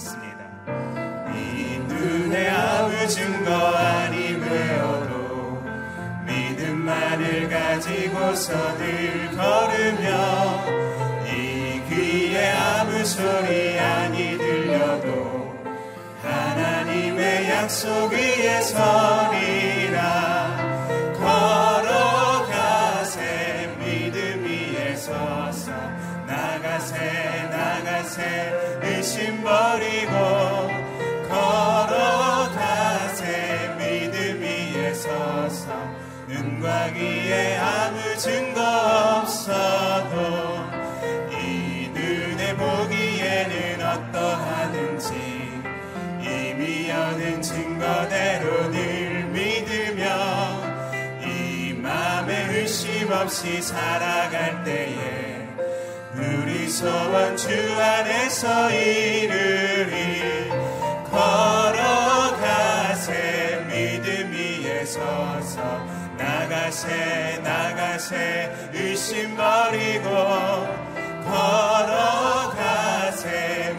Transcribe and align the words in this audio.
나아가시겠습니다. 0.00 0.40
이 1.34 1.78
눈에 1.86 2.48
아무 2.48 3.06
증거 3.06 3.52
아님 3.52 4.40
외어도 4.42 5.62
믿음만을 6.26 7.48
가지고서 7.48 8.78
늘 8.78 9.30
걸으며 9.36 10.64
이 11.26 11.82
귀에 11.88 12.50
아무 12.50 13.04
소리 13.04 13.78
아니 13.78 14.38
들려도 14.38 15.54
하나님의 16.22 17.50
약속 17.50 18.12
위에 18.12 18.60
서 18.62 19.19
없이 53.20 53.60
살아갈 53.60 54.64
때에 54.64 55.46
우리 56.14 56.70
소원 56.70 57.36
주 57.36 57.50
안에서 57.78 58.70
이르리 58.70 60.48
걸어가세. 61.10 63.12
믿음 63.68 64.32
위에 64.32 64.86
서서 64.86 65.60
나가세 66.16 67.40
나가세. 67.42 68.70
의심 68.72 69.36
버리고 69.36 70.08
걸어가세. 71.26 73.26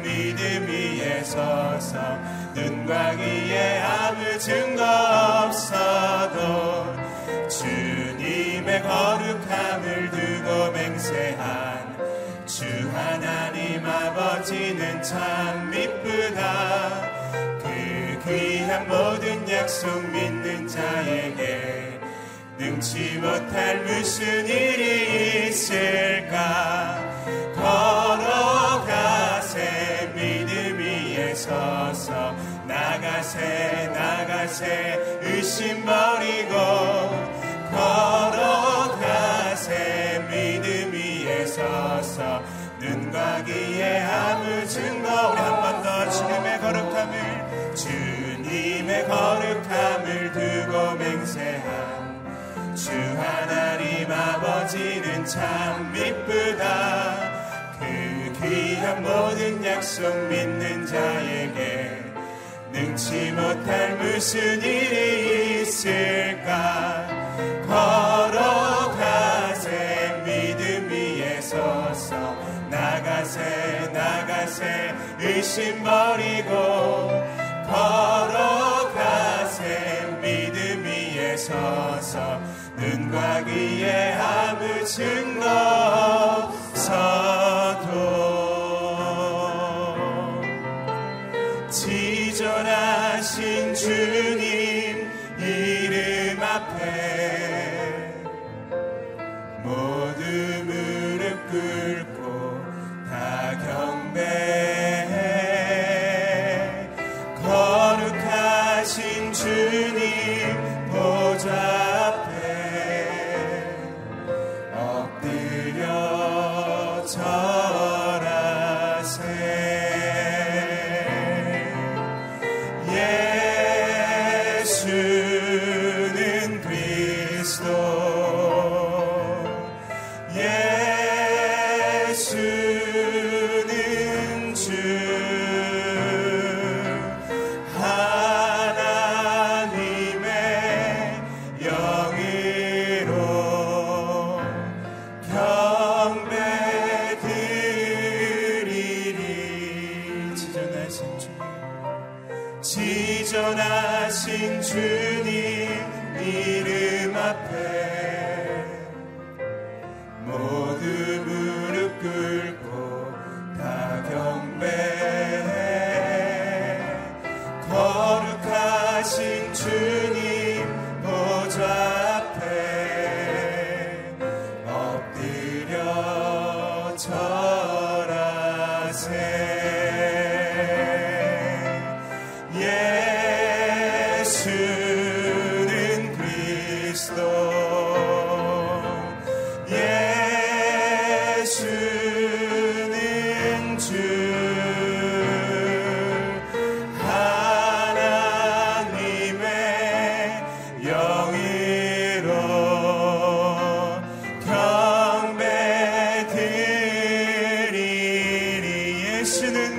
믿음 0.03 0.67
위에 0.67 1.23
서서 1.23 1.97
눈과 2.53 3.15
귀에 3.15 3.81
아무 3.81 4.37
증거 4.37 4.83
없어도 5.45 7.01
주님의 7.51 8.81
거룩 8.83 9.30
하나님 12.93 13.85
아버지는 13.85 15.01
참 15.01 15.69
미쁘다. 15.69 17.01
그 17.63 18.19
귀한 18.25 18.87
모든 18.87 19.49
약속 19.49 20.01
믿는 20.11 20.67
자에게 20.67 21.99
능치 22.57 23.17
못할 23.17 23.83
무슨 23.85 24.45
일이 24.45 25.47
있을까? 25.47 26.99
걸어가세 28.81 29.59
믿음 30.13 30.77
위에 30.79 31.33
서서 31.33 32.35
나가세 32.67 33.89
나가세 33.93 35.19
의심 35.21 35.85
버리고 35.85 37.00
주님의 48.91 49.07
거룩함을 49.07 50.33
두고 50.33 50.95
맹세한 50.95 52.75
주 52.75 52.91
하나님 52.91 54.11
아버지는 54.11 55.25
참 55.25 55.93
미쁘다. 55.93 57.31
그 57.79 58.33
귀한 58.41 59.01
모든 59.01 59.63
약속 59.63 60.13
믿는 60.27 60.85
자에게 60.85 62.03
능치 62.73 63.31
못할 63.31 63.95
무슨 63.97 64.61
일이 64.61 65.61
있을까? 65.61 67.07
걸어가세 67.67 69.21
믿음 70.25 70.89
위에 70.89 71.39
서서 71.39 72.35
나가세 72.69 73.89
나가세 73.93 74.93
의심 75.19 75.81
버리고 75.81 77.09
위에 77.67 78.70
서서 81.41 82.39
눈과 82.77 83.43
귀에 83.45 84.13
아무 84.13 84.85
증거 84.85 86.51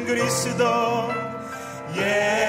그리스도 0.04 0.64
예 1.96 2.41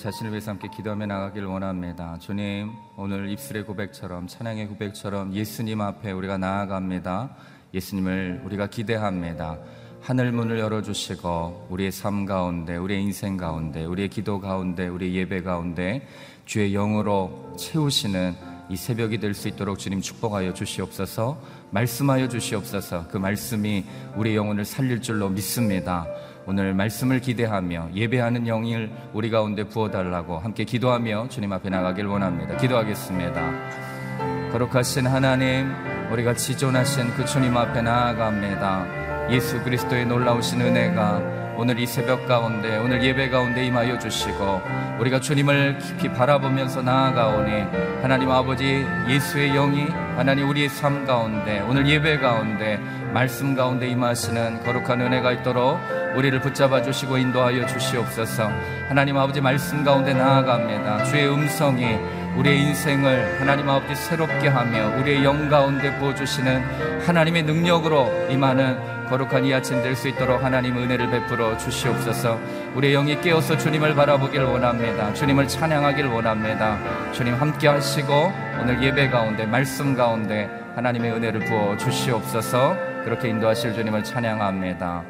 자신을 0.00 0.30
위해서 0.32 0.50
함께 0.50 0.68
기도하며 0.74 1.04
나가길 1.04 1.44
원합니다. 1.44 2.16
주님, 2.18 2.72
오늘 2.96 3.28
입술의 3.28 3.64
고백처럼 3.64 4.28
찬양의 4.28 4.68
고백처럼 4.68 5.34
예수님 5.34 5.82
앞에 5.82 6.12
우리가 6.12 6.38
나아갑니다. 6.38 7.36
예수님을 7.74 8.40
우리가 8.46 8.68
기대합니다. 8.68 9.58
하늘 10.00 10.32
문을 10.32 10.58
열어주시고 10.58 11.66
우리의 11.68 11.92
삶 11.92 12.24
가운데, 12.24 12.76
우리의 12.76 13.02
인생 13.02 13.36
가운데, 13.36 13.84
우리의 13.84 14.08
기도 14.08 14.40
가운데, 14.40 14.88
우리의 14.88 15.16
예배 15.16 15.42
가운데 15.42 16.08
주의 16.46 16.72
영으로 16.72 17.54
채우시는 17.58 18.34
이 18.70 18.76
새벽이 18.76 19.18
될 19.18 19.34
수 19.34 19.48
있도록 19.48 19.78
주님 19.78 20.00
축복하여 20.00 20.54
주시옵소서. 20.54 21.42
말씀하여 21.72 22.28
주시옵소서. 22.28 23.08
그 23.08 23.18
말씀이 23.18 23.84
우리 24.16 24.34
영혼을 24.34 24.64
살릴 24.64 25.02
줄로 25.02 25.28
믿습니다. 25.28 26.06
오늘 26.50 26.74
말씀을 26.74 27.20
기대하며 27.20 27.90
예배하는 27.94 28.48
영을 28.48 28.90
우리 29.12 29.30
가운데 29.30 29.62
부어달라고 29.62 30.40
함께 30.40 30.64
기도하며 30.64 31.28
주님 31.28 31.52
앞에 31.52 31.70
나가길 31.70 32.06
원합니다. 32.06 32.56
기도하겠습니다. 32.56 34.50
거룩하신 34.50 35.06
하나님, 35.06 35.72
우리가 36.10 36.34
지존하신 36.34 37.14
그 37.14 37.24
주님 37.24 37.56
앞에 37.56 37.82
나아갑니다. 37.82 39.30
예수 39.30 39.62
그리스도의 39.62 40.06
놀라우신 40.06 40.60
은혜가 40.60 41.54
오늘 41.56 41.78
이 41.78 41.86
새벽 41.86 42.26
가운데 42.26 42.78
오늘 42.78 43.00
예배 43.04 43.30
가운데 43.30 43.64
임하여 43.66 44.00
주시고 44.00 44.60
우리가 44.98 45.20
주님을 45.20 45.78
깊이 45.78 46.08
바라보면서 46.08 46.82
나아가오니 46.82 48.02
하나님 48.02 48.28
아버지 48.28 48.84
예수의 49.08 49.52
영이 49.52 49.84
하나님 50.16 50.48
우리의 50.48 50.68
삶 50.68 51.06
가운데 51.06 51.60
오늘 51.60 51.86
예배 51.86 52.18
가운데 52.18 52.80
말씀 53.12 53.54
가운데 53.54 53.88
임하시는 53.88 54.62
거룩한 54.62 55.00
은혜가 55.00 55.32
있도록 55.32 55.78
우리를 56.16 56.40
붙잡아 56.40 56.82
주시고 56.82 57.18
인도하여 57.18 57.66
주시옵소서 57.66 58.50
하나님 58.88 59.16
아버지 59.16 59.40
말씀 59.40 59.84
가운데 59.84 60.12
나아갑니다 60.14 61.04
주의 61.04 61.28
음성이 61.28 61.98
우리의 62.36 62.60
인생을 62.60 63.40
하나님 63.40 63.68
아버지 63.68 63.94
새롭게 63.94 64.48
하며 64.48 64.96
우리의 65.00 65.24
영 65.24 65.48
가운데 65.48 65.96
부어주시는 65.98 67.00
하나님의 67.06 67.42
능력으로 67.44 68.08
임하는 68.30 68.78
거룩한 69.08 69.44
이 69.44 69.52
아침 69.52 69.82
될 69.82 69.96
수 69.96 70.06
있도록 70.08 70.42
하나님 70.44 70.76
은혜를 70.78 71.10
베풀어 71.10 71.58
주시옵소서. 71.58 72.38
우리 72.76 72.92
영이 72.92 73.20
깨어서 73.20 73.58
주님을 73.58 73.96
바라보길 73.96 74.42
원합니다. 74.42 75.12
주님을 75.14 75.48
찬양하길 75.48 76.06
원합니다. 76.06 76.78
주님 77.10 77.34
함께 77.34 77.66
하시고 77.66 78.32
오늘 78.62 78.80
예배 78.80 79.10
가운데 79.10 79.46
말씀 79.46 79.96
가운데 79.96 80.48
하나님의 80.76 81.10
은혜를 81.10 81.40
부어 81.40 81.76
주시옵소서. 81.76 82.89
그렇게 83.04 83.28
인도하실 83.28 83.74
주님을 83.74 84.04
찬양합니다. 84.04 85.04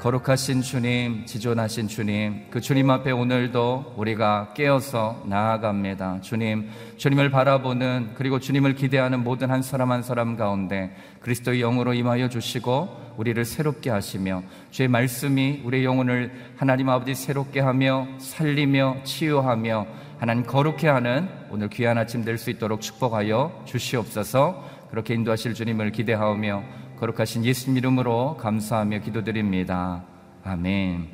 거룩하신 0.00 0.60
주님, 0.60 1.24
지존하신 1.24 1.88
주님, 1.88 2.46
그 2.50 2.60
주님 2.60 2.90
앞에 2.90 3.10
오늘도 3.10 3.94
우리가 3.96 4.52
깨어서 4.54 5.22
나아갑니다. 5.26 6.20
주님, 6.20 6.68
주님을 6.98 7.30
바라보는 7.30 8.10
그리고 8.14 8.38
주님을 8.38 8.74
기대하는 8.74 9.24
모든 9.24 9.50
한 9.50 9.62
사람 9.62 9.92
한 9.92 10.02
사람 10.02 10.36
가운데 10.36 10.94
그리스도의 11.20 11.60
영으로 11.60 11.94
임하여 11.94 12.28
주시고 12.28 13.14
우리를 13.16 13.42
새롭게 13.44 13.88
하시며 13.90 14.42
주의 14.70 14.88
말씀이 14.88 15.62
우리의 15.64 15.84
영혼을 15.84 16.32
하나님 16.56 16.90
아버지 16.90 17.14
새롭게 17.14 17.60
하며 17.60 18.06
살리며 18.18 19.04
치유하며 19.04 19.86
하나님 20.18 20.44
거룩해 20.44 20.88
하는 20.88 21.28
오늘 21.50 21.68
귀한 21.68 21.96
아침 21.96 22.24
될 22.24 22.36
수 22.36 22.50
있도록 22.50 22.80
축복하여 22.80 23.62
주시옵소서 23.64 24.64
그렇게 24.90 25.14
인도하실 25.14 25.54
주님을 25.54 25.92
기대하며 25.92 26.83
거룩하신 27.04 27.44
예수님 27.44 27.76
이름으로 27.76 28.38
감사하며 28.38 29.00
기도드립니다. 29.00 30.02
아멘. 30.42 31.06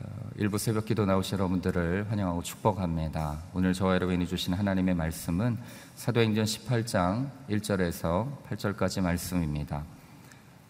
어, 0.00 0.06
일부 0.36 0.56
새벽 0.56 0.86
기도 0.86 1.04
나오신 1.04 1.36
여러분들을 1.36 2.10
환영하고 2.10 2.42
축복합니다. 2.42 3.42
오늘 3.52 3.74
저와 3.74 3.96
여러분이 3.96 4.26
주신 4.26 4.54
하나님의 4.54 4.94
말씀은 4.94 5.58
사도행전 5.96 6.46
18장 6.46 7.28
1절에서 7.50 8.28
8절까지 8.48 9.02
말씀입니다. 9.02 9.84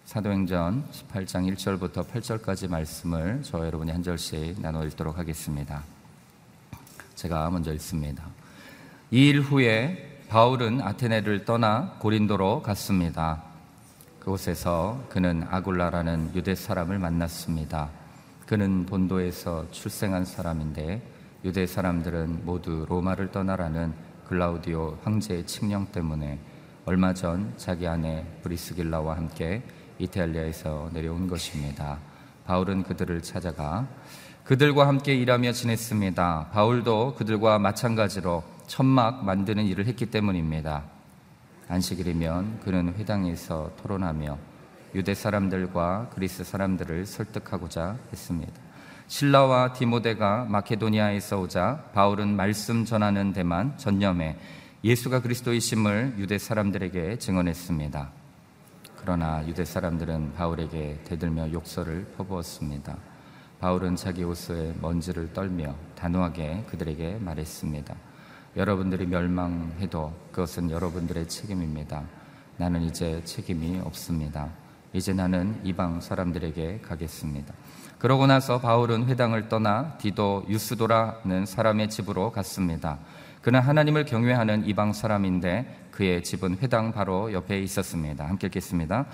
사도행전 0.04 0.84
18장 0.90 1.54
1절부터 1.54 2.08
8절까지 2.08 2.68
말씀을 2.68 3.42
저와 3.44 3.66
여러분이 3.66 3.92
한 3.92 4.02
절씩 4.02 4.60
나눠 4.60 4.84
읽도록 4.84 5.16
하겠습니다. 5.16 5.84
제가 7.14 7.50
먼저 7.50 7.72
읽습니다. 7.74 8.24
이 9.12 9.28
일 9.28 9.40
후에 9.40 10.22
바울은 10.28 10.80
아테네를 10.80 11.44
떠나 11.44 11.94
고린도로 12.00 12.62
갔습니다. 12.62 13.55
그곳에서 14.26 15.00
그는 15.08 15.46
아굴라라는 15.49 16.32
유대 16.34 16.56
사람을 16.56 16.99
만났습니다. 16.99 17.90
그는 18.44 18.84
본도에서 18.84 19.70
출생한 19.70 20.25
사람인데 20.25 21.00
유대 21.44 21.64
사람들은 21.64 22.44
모두 22.44 22.84
로마를 22.88 23.31
떠나라는 23.31 23.94
글라우디오 24.26 24.99
황제의 25.05 25.46
칙령 25.46 25.93
때문에 25.93 26.40
얼마 26.87 27.14
전 27.14 27.55
자기 27.56 27.87
아내 27.87 28.26
브리스길라와 28.43 29.17
함께 29.17 29.62
이탈리아에서 30.00 30.90
내려온 30.93 31.28
것입니다. 31.28 31.99
바울은 32.46 32.82
그들을 32.82 33.23
찾아가 33.23 33.87
그들과 34.43 34.88
함께 34.88 35.14
일하며 35.14 35.52
지냈습니다. 35.52 36.49
바울도 36.52 37.14
그들과 37.14 37.61
마찬가지로 37.61 38.43
천막 38.67 39.25
만드는 39.25 39.67
일을 39.67 39.87
했기 39.87 40.06
때문입니다. 40.06 40.95
안식일이면 41.68 42.60
그는 42.60 42.94
회당에서 42.96 43.72
토론하며 43.82 44.38
유대 44.94 45.14
사람들과 45.14 46.10
그리스 46.14 46.44
사람들을 46.44 47.06
설득하고자 47.06 47.96
했습니다. 48.12 48.52
신라와 49.08 49.72
디모데가 49.72 50.46
마케도니아에서 50.48 51.40
오자 51.40 51.90
바울은 51.92 52.34
말씀 52.34 52.84
전하는 52.84 53.32
데만 53.32 53.76
전념해 53.78 54.37
예수가 54.82 55.23
그리스도이심을 55.23 56.14
유대 56.18 56.38
사람들에게 56.38 57.18
증언했습니다. 57.18 58.11
그러나 58.96 59.46
유대 59.46 59.64
사람들은 59.64 60.35
바울에게 60.35 61.00
대들며 61.04 61.52
욕설을 61.52 62.06
퍼부었습니다. 62.16 62.96
바울은 63.61 63.96
자기 63.96 64.25
옷에 64.25 64.75
먼지를 64.80 65.32
떨며 65.32 65.75
단호하게 65.94 66.64
그들에게 66.68 67.18
말했습니다. 67.20 67.94
여러분들이 68.56 69.06
멸망해도 69.06 70.12
그것은 70.32 70.70
여러분들의 70.70 71.28
책임입니다. 71.28 72.02
나는 72.56 72.82
이제 72.82 73.22
책임이 73.25 73.80
없습니다. 73.84 74.48
이제 74.94 75.12
나는 75.12 75.60
이방 75.62 76.00
사람들에게 76.00 76.80
가겠습니다. 76.80 77.52
그러고 77.98 78.26
나서 78.26 78.60
바울은 78.60 79.06
회당을 79.06 79.48
떠나 79.48 79.98
디도 79.98 80.46
유스도라는 80.48 81.44
사람의 81.44 81.90
집으로 81.90 82.32
갔습니다. 82.32 82.98
그는 83.42 83.60
하나님을 83.60 84.06
경외하는 84.06 84.66
이방 84.66 84.94
사람인데 84.94 85.88
그의 85.90 86.22
집은 86.25 86.58
회당 86.62 86.92
바로 86.92 87.32
옆에 87.32 87.60
있었습니다. 87.60 88.26
함께 88.26 88.46
읽겠습니다. 88.46 89.06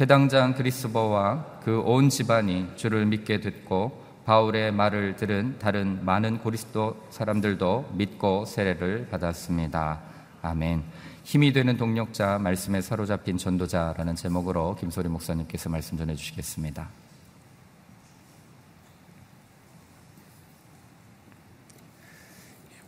회당장 0.00 0.54
그리스보와 0.54 1.60
그 1.64 1.82
온 1.84 2.08
집안이 2.08 2.68
주를 2.76 3.06
믿게 3.06 3.40
됐고 3.40 4.03
바울의 4.24 4.72
말을 4.72 5.16
들은 5.16 5.58
다른 5.58 6.02
많은 6.04 6.38
고리스도 6.38 7.06
사람들도 7.10 7.90
믿고 7.92 8.46
세례를 8.46 9.08
받았습니다. 9.10 10.00
아멘. 10.40 10.82
힘이 11.24 11.52
되는 11.52 11.76
동력자, 11.76 12.38
말씀에 12.38 12.80
사로잡힌 12.80 13.36
전도자라는 13.36 14.14
제목으로 14.14 14.76
김소리 14.76 15.08
목사님께서 15.08 15.68
말씀 15.68 15.98
전해 15.98 16.14
주시겠습니다. 16.14 16.88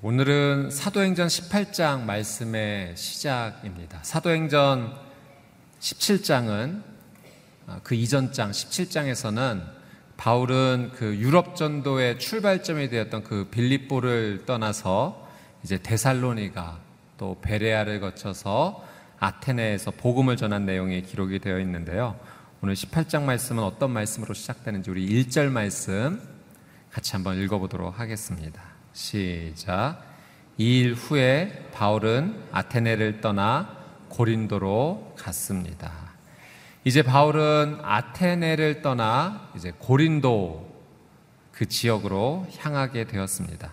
오늘은 0.03 0.71
사도행전 0.71 1.27
18장 1.27 2.03
말씀의 2.03 2.97
시작입니다. 2.97 3.99
사도행전 4.03 4.95
17장은 5.81 6.83
아, 7.67 7.81
그 7.83 7.95
이전 7.95 8.33
장 8.33 8.53
17장에서는 8.53 9.76
바울은 10.17 10.93
그 10.95 11.17
유럽 11.17 11.57
전도의 11.57 12.19
출발점이 12.19 12.89
되었던 12.89 13.23
그 13.23 13.49
빌립보를 13.51 14.45
떠나서 14.47 15.27
이제 15.63 15.79
데살로니가 15.83 16.79
또 17.19 17.39
베레아를 17.43 18.01
거쳐서 18.01 18.85
아테네에서 19.19 19.93
복음을 19.93 20.37
전한 20.37 20.67
내용이 20.67 21.03
기록이 21.03 21.39
되어 21.39 21.59
있는데요. 21.61 22.19
오늘 22.63 22.75
18장 22.75 23.23
말씀은 23.23 23.63
어떤 23.63 23.91
말씀으로 23.91 24.35
시작되는지 24.35 24.91
우리 24.91 25.25
1절 25.25 25.51
말씀 25.51 26.21
같이 26.91 27.13
한번 27.13 27.39
읽어보도록 27.39 27.99
하겠습니다. 27.99 28.63
시작. 28.93 30.03
이 30.59 30.81
일 30.81 30.95
후에 30.95 31.69
바울은 31.73 32.45
아테네를 32.51 33.21
떠나 33.21 33.77
고린도로 34.09 35.17
갔습니다. 35.19 36.06
이제 36.87 37.03
바울은 37.03 37.79
아테네를 37.83 38.81
떠나 38.81 39.51
이제 39.57 39.73
고린도 39.77 40.73
그 41.51 41.67
지역으로 41.67 42.47
향하게 42.59 43.09
되었습니다. 43.09 43.73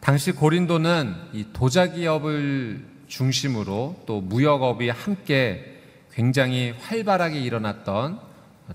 당시 0.00 0.32
고린도는 0.32 1.14
이 1.34 1.48
도자기업을 1.52 2.86
중심으로 3.06 4.04
또 4.06 4.22
무역업이 4.22 4.88
함께 4.88 5.82
굉장히 6.10 6.70
활발하게 6.80 7.38
일어났던 7.38 8.18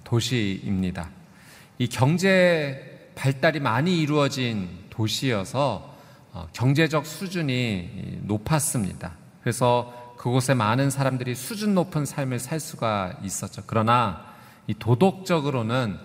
도시입니다. 0.03 1.09
이 1.79 1.87
경제 1.87 3.09
발달이 3.15 3.59
많이 3.59 3.99
이루어진 3.99 4.69
도시여서 4.91 5.97
어, 6.33 6.47
경제적 6.53 7.07
수준이 7.07 8.19
높았습니다. 8.21 9.13
그래서 9.41 10.08
그곳에 10.19 10.53
많은 10.53 10.89
사람들이 10.89 11.33
수준 11.33 11.73
높은 11.73 12.05
삶을 12.05 12.39
살 12.39 12.59
수가 12.59 13.13
있었죠. 13.23 13.63
그러나 13.65 14.25
이 14.67 14.73
도덕적으로는 14.73 15.97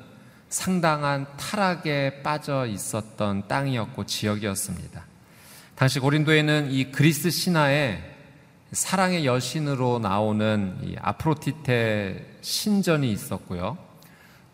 상당한 0.48 1.26
타락에 1.36 2.22
빠져 2.22 2.64
있었던 2.66 3.48
땅이었고 3.48 4.06
지역이었습니다. 4.06 5.04
당시 5.74 5.98
고린도에는 5.98 6.70
이 6.70 6.92
그리스 6.92 7.28
신화에 7.28 7.98
사랑의 8.70 9.26
여신으로 9.26 9.98
나오는 9.98 10.78
이 10.84 10.94
아프로티테 11.00 12.38
신전이 12.40 13.10
있었고요. 13.10 13.76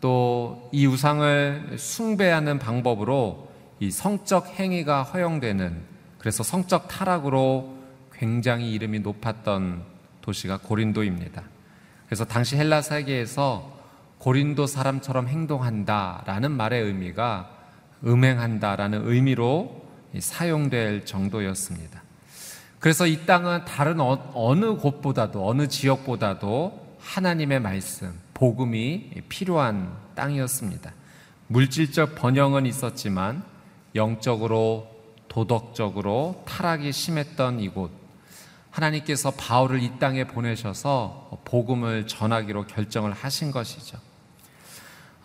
또 0.00 0.70
이 0.72 0.86
우상을 0.86 1.76
숭배하는 1.76 2.58
방법으로 2.58 3.50
이 3.78 3.90
성적 3.90 4.58
행위가 4.58 5.02
허용되는 5.02 5.82
그래서 6.18 6.42
성적 6.42 6.88
타락으로 6.88 7.79
굉장히 8.20 8.72
이름이 8.72 9.00
높았던 9.00 9.82
도시가 10.20 10.58
고린도입니다. 10.58 11.42
그래서 12.04 12.26
당시 12.26 12.54
헬라 12.54 12.82
세계에서 12.82 13.80
고린도 14.18 14.66
사람처럼 14.66 15.26
행동한다라는 15.26 16.50
말의 16.50 16.82
의미가 16.82 17.50
음행한다라는 18.04 19.08
의미로 19.08 19.86
사용될 20.18 21.06
정도였습니다. 21.06 22.02
그래서 22.78 23.06
이 23.06 23.24
땅은 23.24 23.64
다른 23.64 24.00
어, 24.00 24.30
어느 24.34 24.76
곳보다도 24.76 25.48
어느 25.48 25.66
지역보다도 25.66 26.98
하나님의 27.00 27.60
말씀, 27.60 28.12
복음이 28.34 29.12
필요한 29.30 29.96
땅이었습니다. 30.14 30.92
물질적 31.46 32.16
번영은 32.16 32.66
있었지만 32.66 33.42
영적으로 33.94 34.90
도덕적으로 35.28 36.42
타락이 36.46 36.92
심했던 36.92 37.60
이곳 37.60 37.99
하나님께서 38.70 39.32
바울을 39.32 39.82
이 39.82 39.98
땅에 39.98 40.24
보내셔서 40.24 41.40
복음을 41.44 42.06
전하기로 42.06 42.66
결정을 42.66 43.12
하신 43.12 43.50
것이죠. 43.50 43.98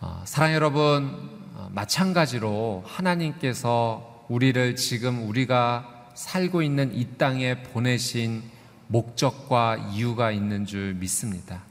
어, 0.00 0.22
사랑 0.26 0.52
여러분 0.52 1.40
어, 1.54 1.68
마찬가지로 1.72 2.84
하나님께서 2.86 4.26
우리를 4.28 4.76
지금 4.76 5.28
우리가 5.28 6.10
살고 6.14 6.62
있는 6.62 6.94
이 6.94 7.06
땅에 7.16 7.62
보내신 7.62 8.42
목적과 8.88 9.76
이유가 9.92 10.30
있는 10.30 10.66
줄 10.66 10.94
믿습니다. 10.94 11.62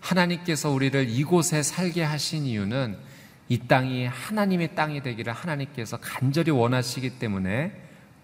하나님께서 0.00 0.70
우리를 0.70 1.08
이곳에 1.08 1.62
살게 1.62 2.02
하신 2.02 2.44
이유는 2.44 2.96
이 3.48 3.58
땅이 3.58 4.06
하나님의 4.06 4.74
땅이 4.74 5.02
되기를 5.02 5.32
하나님께서 5.32 5.98
간절히 5.98 6.50
원하시기 6.50 7.18
때문에 7.18 7.72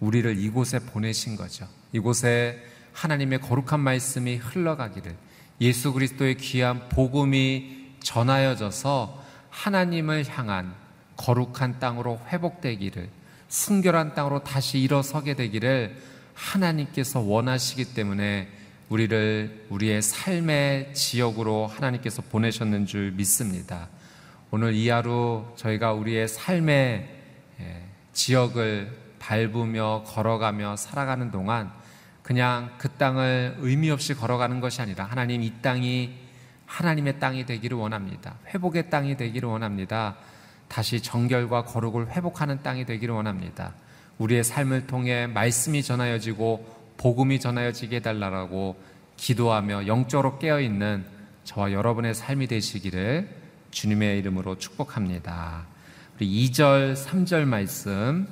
우리를 0.01 0.39
이곳에 0.39 0.79
보내신 0.81 1.37
거죠. 1.37 1.67
이곳에 1.93 2.63
하나님의 2.95 3.41
거룩한 3.41 3.81
말씀이 3.81 4.37
흘러가기를 4.37 5.15
예수 5.61 5.93
그리스도의 5.93 6.37
귀한 6.37 6.89
복음이 6.89 7.97
전하여져서 8.01 9.23
하나님을 9.51 10.27
향한 10.29 10.75
거룩한 11.17 11.79
땅으로 11.79 12.21
회복되기를 12.29 13.09
순결한 13.49 14.15
땅으로 14.15 14.43
다시 14.43 14.79
일어서게 14.81 15.35
되기를 15.35 15.97
하나님께서 16.35 17.21
원하시기 17.21 17.95
때문에 17.95 18.49
우리를 18.89 19.67
우리의 19.71 20.03
삶의 20.03 20.95
지역으로 20.95 21.67
하나님께서 21.67 22.23
보내셨는 22.23 22.87
줄 22.87 23.13
믿습니다. 23.13 23.89
오늘 24.51 24.75
이 24.75 24.89
하루 24.89 25.45
저희가 25.57 25.93
우리의 25.93 26.29
삶의 26.29 27.09
예, 27.61 27.83
지역을 28.13 28.93
밟으며 29.19 30.05
걸어가며 30.07 30.77
살아가는 30.77 31.31
동안 31.31 31.73
그냥 32.25 32.71
그 32.79 32.89
땅을 32.89 33.59
의미 33.59 33.91
없이 33.91 34.15
걸어가는 34.15 34.59
것이 34.61 34.81
아니라 34.81 35.05
하나님 35.05 35.43
이 35.43 35.53
땅이 35.61 36.15
하나님의 36.65 37.21
땅이 37.21 37.45
되기를 37.45 37.77
원합니다. 37.77 38.37
회복의 38.47 38.89
땅이 38.89 39.19
되기를 39.19 39.47
원합니다. 39.47 40.17
다시 40.67 41.03
정결과 41.03 41.65
거룩을 41.65 42.11
회복하는 42.11 42.63
땅이 42.63 42.87
되기를 42.87 43.15
원합니다. 43.15 43.75
우리의 44.17 44.43
삶을 44.43 44.87
통해 44.87 45.27
말씀이 45.27 45.83
전하여지고 45.83 46.95
복음이 46.97 47.41
전하여지게 47.41 47.97
해달라고 47.97 48.81
기도하며 49.19 49.87
영적으로 49.87 50.39
깨어있는 50.39 51.05
저와 51.45 51.73
여러분의 51.73 52.15
삶이 52.15 52.47
되시기를 52.47 53.29
주님의 53.71 54.19
이름으로 54.21 54.57
축복합니다. 54.57 55.67
우리 56.17 56.49
2절, 56.49 56.97
3절 56.97 57.45
말씀 57.45 58.27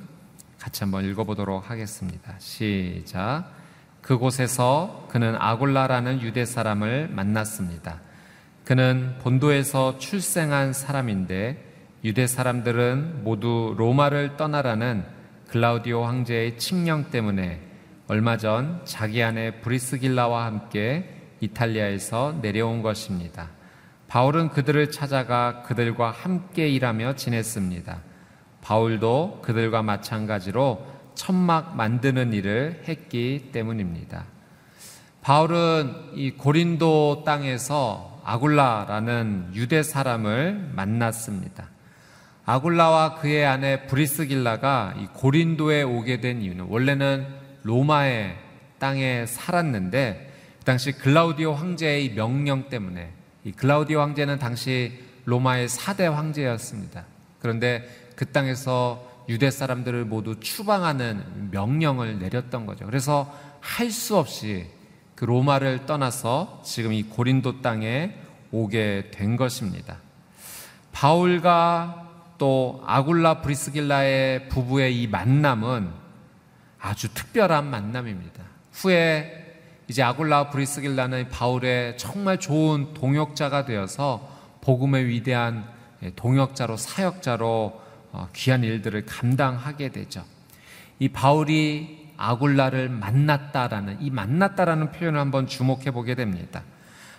같이 0.57 0.83
한번 0.83 1.05
읽어보도록 1.05 1.69
하겠습니다. 1.69 2.33
시작. 2.39 3.62
그곳에서 4.03 5.07
그는 5.09 5.35
아골라라는 5.39 6.21
유대 6.21 6.45
사람을 6.45 7.07
만났습니다. 7.09 8.01
그는 8.65 9.15
본도에서 9.21 9.97
출생한 9.97 10.73
사람인데 10.73 11.71
유대 12.03 12.27
사람들은 12.27 13.23
모두 13.23 13.73
로마를 13.77 14.37
떠나라는 14.37 15.05
글라우디오 15.47 16.03
황제의 16.03 16.57
칙령 16.57 17.11
때문에 17.11 17.61
얼마 18.07 18.37
전 18.37 18.81
자기 18.83 19.23
아내 19.23 19.61
브리스길라와 19.61 20.45
함께 20.45 21.21
이탈리아에서 21.39 22.39
내려온 22.41 22.81
것입니다. 22.81 23.49
바울은 24.09 24.49
그들을 24.49 24.91
찾아가 24.91 25.63
그들과 25.63 26.11
함께 26.11 26.67
일하며 26.67 27.15
지냈습니다. 27.15 28.01
바울도 28.61 29.39
그들과 29.41 29.81
마찬가지로 29.81 30.92
천막 31.15 31.75
만드는 31.75 32.33
일을 32.33 32.83
했기 32.87 33.49
때문입니다. 33.51 34.25
바울은 35.21 36.11
이 36.15 36.31
고린도 36.31 37.23
땅에서 37.25 38.21
아굴라라는 38.25 39.51
유대 39.53 39.83
사람을 39.83 40.71
만났습니다. 40.73 41.69
아굴라와 42.45 43.15
그의 43.15 43.45
아내 43.45 43.85
브리스길라가 43.87 44.95
이 44.97 45.07
고린도에 45.13 45.83
오게 45.83 46.19
된 46.19 46.41
이유는 46.41 46.65
원래는 46.65 47.25
로마의 47.63 48.37
땅에 48.79 49.25
살았는데 49.25 50.33
그 50.59 50.65
당시 50.65 50.91
글라우디오 50.91 51.53
황제의 51.53 52.15
명령 52.15 52.69
때문에 52.69 53.11
이 53.45 53.51
글라우디오 53.51 54.01
황제는 54.01 54.39
당시 54.39 54.99
로마의 55.25 55.69
4대 55.69 56.11
황제였습니다. 56.11 57.05
그런데 57.39 57.87
그 58.15 58.25
땅에서 58.25 59.12
유대 59.29 59.51
사람들을 59.51 60.05
모두 60.05 60.39
추방하는 60.39 61.49
명령을 61.51 62.19
내렸던 62.19 62.65
거죠. 62.65 62.85
그래서 62.85 63.33
할 63.61 63.91
수 63.91 64.17
없이 64.17 64.67
그 65.15 65.25
로마를 65.25 65.85
떠나서 65.85 66.61
지금 66.65 66.91
이 66.91 67.03
고린도 67.03 67.61
땅에 67.61 68.13
오게 68.51 69.11
된 69.11 69.37
것입니다. 69.37 69.97
바울과 70.91 72.09
또 72.37 72.83
아굴라 72.85 73.41
브리스길라의 73.41 74.49
부부의 74.49 75.01
이 75.01 75.07
만남은 75.07 75.89
아주 76.79 77.13
특별한 77.13 77.69
만남입니다. 77.69 78.43
후에 78.73 79.61
이제 79.87 80.03
아굴라 80.03 80.49
브리스길라는 80.49 81.29
바울의 81.29 81.97
정말 81.97 82.39
좋은 82.39 82.93
동역자가 82.93 83.65
되어서 83.65 84.29
복음의 84.61 85.07
위대한 85.07 85.65
동역자로 86.15 86.77
사역자로 86.77 87.47
어, 87.47 87.82
귀한 88.33 88.63
일들을 88.63 89.05
감당하게 89.05 89.89
되죠. 89.89 90.23
이 90.99 91.09
바울이 91.09 92.11
아굴라를 92.17 92.89
만났다라는 92.89 94.01
이 94.01 94.09
만났다라는 94.09 94.91
표현을 94.91 95.19
한번 95.19 95.47
주목해 95.47 95.91
보게 95.91 96.15
됩니다. 96.15 96.63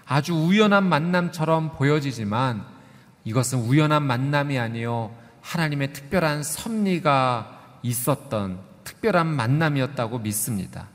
아주 0.06 0.34
우연한 0.34 0.84
만남처럼 0.88 1.72
보여지지만 1.76 2.64
이것은 3.24 3.60
우연한 3.60 4.02
만남이 4.02 4.58
아니요 4.58 5.14
하나님의 5.40 5.92
특별한 5.92 6.42
섭리가 6.42 7.78
있었던 7.82 8.58
특별한 8.84 9.26
만남이었다고 9.26 10.18
믿습니다. 10.20 10.88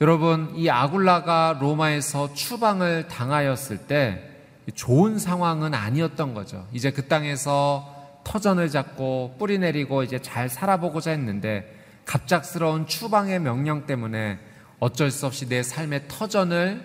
여러분, 0.00 0.52
이 0.56 0.68
아굴라가 0.68 1.58
로마에서 1.60 2.34
추방을 2.34 3.06
당하였을 3.06 3.86
때 3.86 4.28
좋은 4.74 5.18
상황은 5.18 5.74
아니었던 5.74 6.34
거죠. 6.34 6.66
이제 6.72 6.90
그 6.90 7.06
땅에서 7.06 7.91
터전을 8.24 8.68
잡고 8.70 9.36
뿌리 9.38 9.58
내리고 9.58 10.02
이제 10.02 10.20
잘 10.20 10.48
살아보고자 10.48 11.10
했는데 11.10 11.78
갑작스러운 12.04 12.86
추방의 12.86 13.40
명령 13.40 13.86
때문에 13.86 14.38
어쩔 14.80 15.10
수 15.10 15.26
없이 15.26 15.48
내 15.48 15.62
삶의 15.62 16.08
터전을 16.08 16.84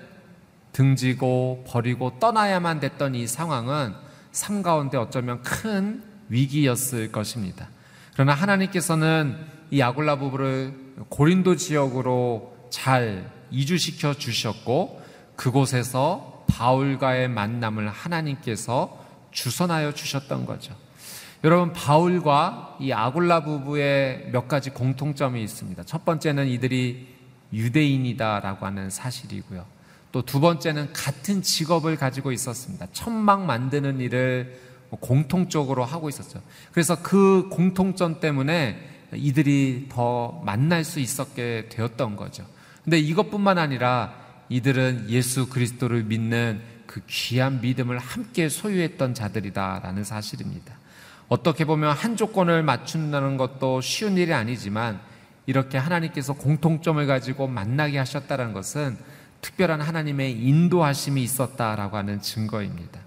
등지고 0.72 1.64
버리고 1.68 2.20
떠나야만 2.20 2.80
됐던 2.80 3.16
이 3.16 3.26
상황은 3.26 3.94
삶 4.32 4.62
가운데 4.62 4.98
어쩌면 4.98 5.42
큰 5.42 6.04
위기였을 6.30 7.12
것입니다. 7.12 7.68
그러나 8.14 8.34
하나님께서는 8.34 9.38
이 9.72 9.82
아굴라 9.82 10.18
부부를 10.18 10.74
고린도 11.10 11.56
지역으로 11.56 12.56
잘 12.70 13.32
이주시켜 13.50 14.14
주셨고 14.16 15.02
그곳에서 15.36 16.46
바울과의 16.48 17.28
만남을 17.30 17.90
하나님께서 17.90 19.06
주선하여 19.32 19.94
주셨던 19.94 20.46
거죠. 20.46 20.76
여러분 21.48 21.72
바울과 21.72 22.76
이 22.82 22.92
아골라 22.92 23.46
부부의 23.46 24.32
몇 24.34 24.50
가지 24.50 24.70
공통점이 24.70 25.42
있습니다. 25.42 25.82
첫 25.84 26.04
번째는 26.04 26.46
이들이 26.46 27.08
유대인이다라고 27.54 28.66
하는 28.66 28.90
사실이고요. 28.90 29.66
또 30.12 30.24
두 30.24 30.42
번째는 30.42 30.92
같은 30.92 31.42
직업을 31.42 31.96
가지고 31.96 32.34
있었습니다. 32.34 32.88
천막 32.92 33.46
만드는 33.46 34.02
일을 34.02 34.60
공통적으로 34.90 35.86
하고 35.86 36.10
있었죠. 36.10 36.42
그래서 36.74 37.02
그 37.02 37.48
공통점 37.50 38.20
때문에 38.20 38.78
이들이 39.14 39.88
더 39.88 40.42
만날 40.44 40.84
수 40.84 41.00
있었게 41.00 41.70
되었던 41.70 42.18
거죠. 42.18 42.46
근데 42.84 43.00
이것뿐만 43.00 43.58
아니라 43.58 44.14
이들은 44.50 45.06
예수 45.08 45.48
그리스도를 45.48 46.04
믿는 46.04 46.60
그 46.88 47.02
귀한 47.08 47.62
믿음을 47.62 48.00
함께 48.00 48.50
소유했던 48.50 49.14
자들이다라는 49.14 50.04
사실입니다. 50.04 50.76
어떻게 51.30 51.66
보면 51.66 51.92
한 51.92 52.16
조건을 52.16 52.64
맞춘다는 52.64 53.38
것도 53.38 53.82
쉬운 53.82 54.18
일이 54.18 54.34
아니지만 54.34 55.00
이렇게 55.46 55.78
하나님께서 55.78 56.34
공통점을 56.34 57.06
가지고 57.06 57.48
만나게 57.48 57.98
하셨다는 57.98 58.54
것은 58.54 58.98
특별한 59.42 59.82
하나님의 59.82 60.32
인도하심이 60.34 61.22
있었다라고 61.22 61.98
하는 61.98 62.22
증거입니다. 62.22 63.00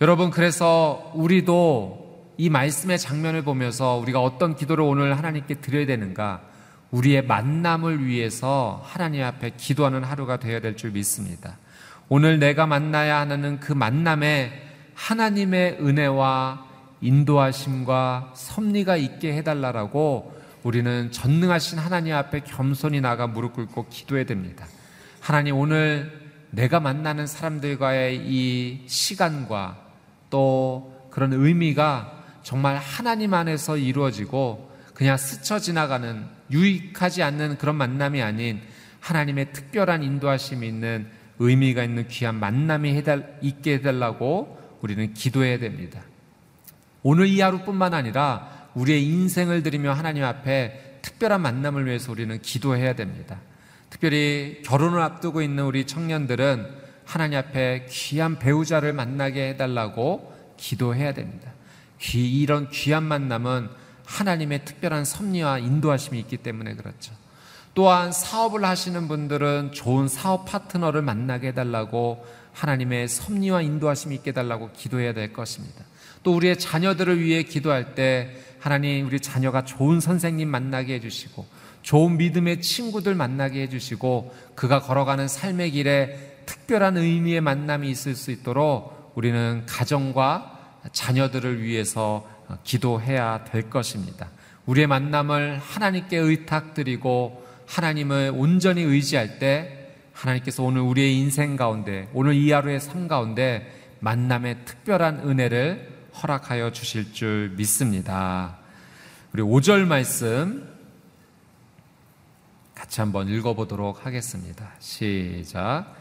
여러분, 0.00 0.30
그래서 0.30 1.10
우리도 1.14 2.34
이 2.38 2.50
말씀의 2.50 2.98
장면을 2.98 3.42
보면서 3.42 3.96
우리가 3.96 4.20
어떤 4.20 4.54
기도를 4.54 4.84
오늘 4.84 5.16
하나님께 5.16 5.56
드려야 5.56 5.86
되는가, 5.86 6.42
우리의 6.90 7.26
만남을 7.26 8.04
위해서 8.06 8.82
하나님 8.84 9.24
앞에 9.24 9.52
기도하는 9.56 10.04
하루가 10.04 10.36
되어야 10.36 10.60
될 10.60 10.76
줄 10.76 10.92
믿습니다. 10.92 11.56
오늘 12.08 12.38
내가 12.38 12.66
만나야 12.66 13.20
하는 13.20 13.58
그 13.58 13.72
만남에 13.72 14.52
하나님의 14.94 15.78
은혜와 15.80 16.65
인도하심과 17.00 18.32
섭리가 18.34 18.96
있게 18.96 19.34
해달라고 19.36 20.34
우리는 20.62 21.12
전능하신 21.12 21.78
하나님 21.78 22.14
앞에 22.14 22.40
겸손히 22.40 23.00
나가 23.00 23.26
무릎 23.26 23.54
꿇고 23.54 23.86
기도해야 23.88 24.24
됩니다. 24.26 24.66
하나님 25.20 25.56
오늘 25.56 26.26
내가 26.50 26.80
만나는 26.80 27.26
사람들과의 27.26 28.22
이 28.26 28.82
시간과 28.86 29.78
또 30.30 31.08
그런 31.10 31.32
의미가 31.32 32.24
정말 32.42 32.76
하나님 32.76 33.34
안에서 33.34 33.76
이루어지고 33.76 34.70
그냥 34.94 35.16
스쳐 35.16 35.58
지나가는 35.58 36.24
유익하지 36.50 37.22
않는 37.22 37.58
그런 37.58 37.76
만남이 37.76 38.22
아닌 38.22 38.60
하나님의 39.00 39.52
특별한 39.52 40.02
인도하심이 40.02 40.66
있는 40.66 41.06
의미가 41.38 41.84
있는 41.84 42.08
귀한 42.08 42.36
만남이 42.36 42.94
해달, 42.94 43.38
있게 43.42 43.74
해달라고 43.74 44.58
우리는 44.80 45.12
기도해야 45.12 45.58
됩니다. 45.58 46.00
오늘 47.08 47.28
이 47.28 47.40
하루뿐만 47.40 47.94
아니라 47.94 48.48
우리의 48.74 49.04
인생을 49.04 49.62
드리며 49.62 49.92
하나님 49.92 50.24
앞에 50.24 50.98
특별한 51.02 51.40
만남을 51.40 51.86
위해서 51.86 52.10
우리는 52.10 52.42
기도해야 52.42 52.96
됩니다. 52.96 53.38
특별히 53.90 54.60
결혼을 54.64 55.00
앞두고 55.00 55.40
있는 55.40 55.66
우리 55.66 55.86
청년들은 55.86 56.66
하나님 57.04 57.38
앞에 57.38 57.86
귀한 57.88 58.40
배우자를 58.40 58.92
만나게 58.92 59.50
해달라고 59.50 60.34
기도해야 60.56 61.14
됩니다. 61.14 61.52
귀, 62.00 62.40
이런 62.40 62.70
귀한 62.70 63.04
만남은 63.04 63.68
하나님의 64.04 64.64
특별한 64.64 65.04
섭리와 65.04 65.58
인도하심이 65.58 66.18
있기 66.18 66.38
때문에 66.38 66.74
그렇죠. 66.74 67.12
또한 67.74 68.10
사업을 68.10 68.64
하시는 68.64 69.06
분들은 69.06 69.70
좋은 69.74 70.08
사업 70.08 70.46
파트너를 70.46 71.02
만나게 71.02 71.48
해달라고 71.48 72.26
하나님의 72.56 73.06
섭리와 73.06 73.60
인도하심이 73.60 74.14
있게 74.16 74.30
해달라고 74.30 74.70
기도해야 74.72 75.12
될 75.12 75.32
것입니다. 75.32 75.84
또 76.22 76.34
우리의 76.34 76.58
자녀들을 76.58 77.20
위해 77.20 77.42
기도할 77.42 77.94
때 77.94 78.34
하나님 78.58 79.06
우리 79.06 79.20
자녀가 79.20 79.64
좋은 79.64 80.00
선생님 80.00 80.48
만나게 80.48 80.94
해주시고 80.94 81.46
좋은 81.82 82.16
믿음의 82.16 82.62
친구들 82.62 83.14
만나게 83.14 83.62
해주시고 83.62 84.34
그가 84.54 84.80
걸어가는 84.80 85.28
삶의 85.28 85.72
길에 85.72 86.38
특별한 86.46 86.96
의미의 86.96 87.42
만남이 87.42 87.90
있을 87.90 88.16
수 88.16 88.30
있도록 88.30 89.12
우리는 89.14 89.64
가정과 89.66 90.80
자녀들을 90.92 91.62
위해서 91.62 92.26
기도해야 92.64 93.44
될 93.44 93.68
것입니다. 93.68 94.30
우리의 94.64 94.86
만남을 94.86 95.58
하나님께 95.58 96.16
의탁드리고 96.16 97.44
하나님을 97.66 98.32
온전히 98.34 98.82
의지할 98.82 99.38
때 99.38 99.75
하나님께서 100.16 100.62
오늘 100.62 100.80
우리의 100.80 101.18
인생 101.18 101.56
가운데 101.56 102.08
오늘 102.14 102.34
이 102.34 102.50
하루의 102.50 102.80
삶 102.80 103.06
가운데 103.06 103.70
만남의 104.00 104.64
특별한 104.64 105.28
은혜를 105.28 105.94
허락하여 106.22 106.72
주실 106.72 107.12
줄 107.12 107.50
믿습니다. 107.56 108.56
우리 109.32 109.42
5절 109.42 109.86
말씀 109.86 110.74
같이 112.74 113.00
한번 113.00 113.28
읽어보도록 113.28 114.06
하겠습니다. 114.06 114.70
시작. 114.78 115.94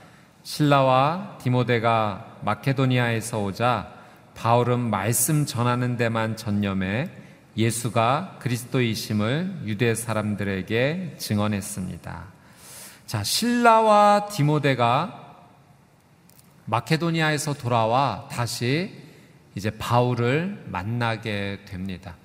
신라와 0.43 1.37
디모데가 1.41 2.39
마케도니아에서 2.43 3.43
오자 3.43 3.93
바울은 4.35 4.79
말씀 4.79 5.45
전하는 5.45 5.97
데만 5.97 6.37
전념해 6.37 7.09
예수가 7.57 8.37
그리스도이심을 8.39 9.63
유대 9.65 9.95
사람들에게 9.95 11.15
증언했습니다. 11.17 12.34
자, 13.05 13.23
신라와 13.23 14.29
디모데가 14.31 15.43
마케도니아에서 16.65 17.53
돌아와 17.53 18.27
다시 18.31 18.91
이제 19.53 19.69
바울을 19.69 20.65
만나게 20.65 21.59
됩니다. 21.65 22.15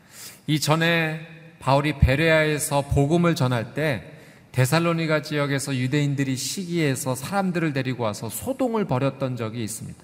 이전에 0.47 1.21
바울이 1.59 1.99
베레아에서 1.99 2.83
복음을 2.83 3.35
전할 3.35 3.75
때 3.75 4.11
데살로니가 4.53 5.21
지역에서 5.21 5.77
유대인들이 5.77 6.35
시기해서 6.37 7.15
사람들을 7.15 7.75
데리고 7.75 8.05
와서 8.05 8.31
소동을 8.31 8.87
벌였던 8.87 9.37
적이 9.37 9.63
있습니다. 9.63 10.01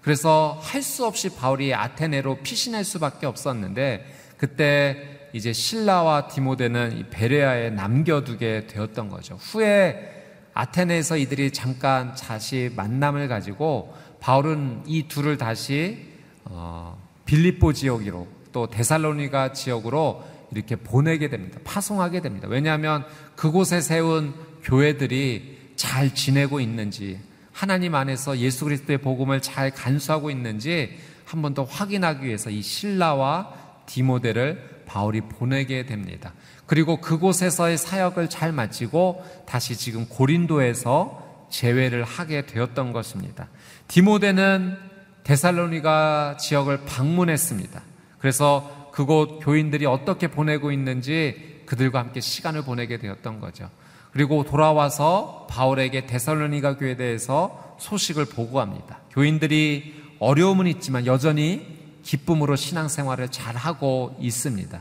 그래서 0.00 0.58
할 0.62 0.82
수 0.82 1.04
없이 1.04 1.30
바울이 1.30 1.74
아테네로 1.74 2.38
피신할 2.38 2.84
수밖에 2.84 3.26
없었는데 3.26 4.06
그때 4.36 5.11
이제 5.32 5.52
신라와 5.52 6.28
디모데는 6.28 7.06
베레아에 7.10 7.70
남겨두게 7.70 8.66
되었던 8.66 9.08
거죠. 9.08 9.36
후에 9.36 10.20
아테네에서 10.54 11.16
이들이 11.16 11.50
잠깐 11.52 12.14
다시 12.14 12.70
만남을 12.76 13.28
가지고 13.28 13.94
바울은 14.20 14.82
이 14.86 15.08
둘을 15.08 15.38
다시 15.38 16.06
어, 16.44 16.98
빌립보 17.24 17.72
지역으로 17.72 18.28
또 18.52 18.68
데살로니가 18.68 19.52
지역으로 19.54 20.22
이렇게 20.50 20.76
보내게 20.76 21.30
됩니다. 21.30 21.58
파송하게 21.64 22.20
됩니다. 22.20 22.46
왜냐하면 22.48 23.04
그곳에 23.36 23.80
세운 23.80 24.34
교회들이 24.62 25.72
잘 25.76 26.14
지내고 26.14 26.60
있는지 26.60 27.18
하나님 27.52 27.94
안에서 27.94 28.38
예수 28.38 28.66
그리스도의 28.66 28.98
복음을 28.98 29.40
잘 29.40 29.70
간수하고 29.70 30.30
있는지 30.30 30.98
한 31.24 31.40
번 31.40 31.54
더 31.54 31.64
확인하기 31.64 32.26
위해서 32.26 32.50
이 32.50 32.60
신라와 32.60 33.54
디모데를 33.86 34.71
바울이 34.92 35.22
보내게 35.22 35.86
됩니다. 35.86 36.34
그리고 36.66 37.00
그곳에서의 37.00 37.78
사역을 37.78 38.28
잘 38.28 38.52
마치고 38.52 39.24
다시 39.46 39.74
지금 39.74 40.06
고린도에서 40.06 41.46
재회를 41.48 42.04
하게 42.04 42.44
되었던 42.44 42.92
것입니다. 42.92 43.48
디모데는 43.88 44.76
데살로니가 45.24 46.36
지역을 46.38 46.84
방문했습니다. 46.84 47.80
그래서 48.18 48.90
그곳 48.92 49.40
교인들이 49.40 49.86
어떻게 49.86 50.28
보내고 50.28 50.72
있는지 50.72 51.62
그들과 51.64 52.00
함께 52.00 52.20
시간을 52.20 52.62
보내게 52.62 52.98
되었던 52.98 53.40
거죠. 53.40 53.70
그리고 54.12 54.44
돌아와서 54.44 55.46
바울에게 55.48 56.04
데살로니가 56.04 56.76
교회에 56.76 56.96
대해서 56.96 57.76
소식을 57.78 58.26
보고합니다. 58.26 58.98
교인들이 59.10 59.94
어려움은 60.18 60.66
있지만 60.66 61.06
여전히 61.06 61.71
기쁨으로 62.02 62.56
신앙생활을 62.56 63.28
잘 63.30 63.56
하고 63.56 64.16
있습니다. 64.20 64.80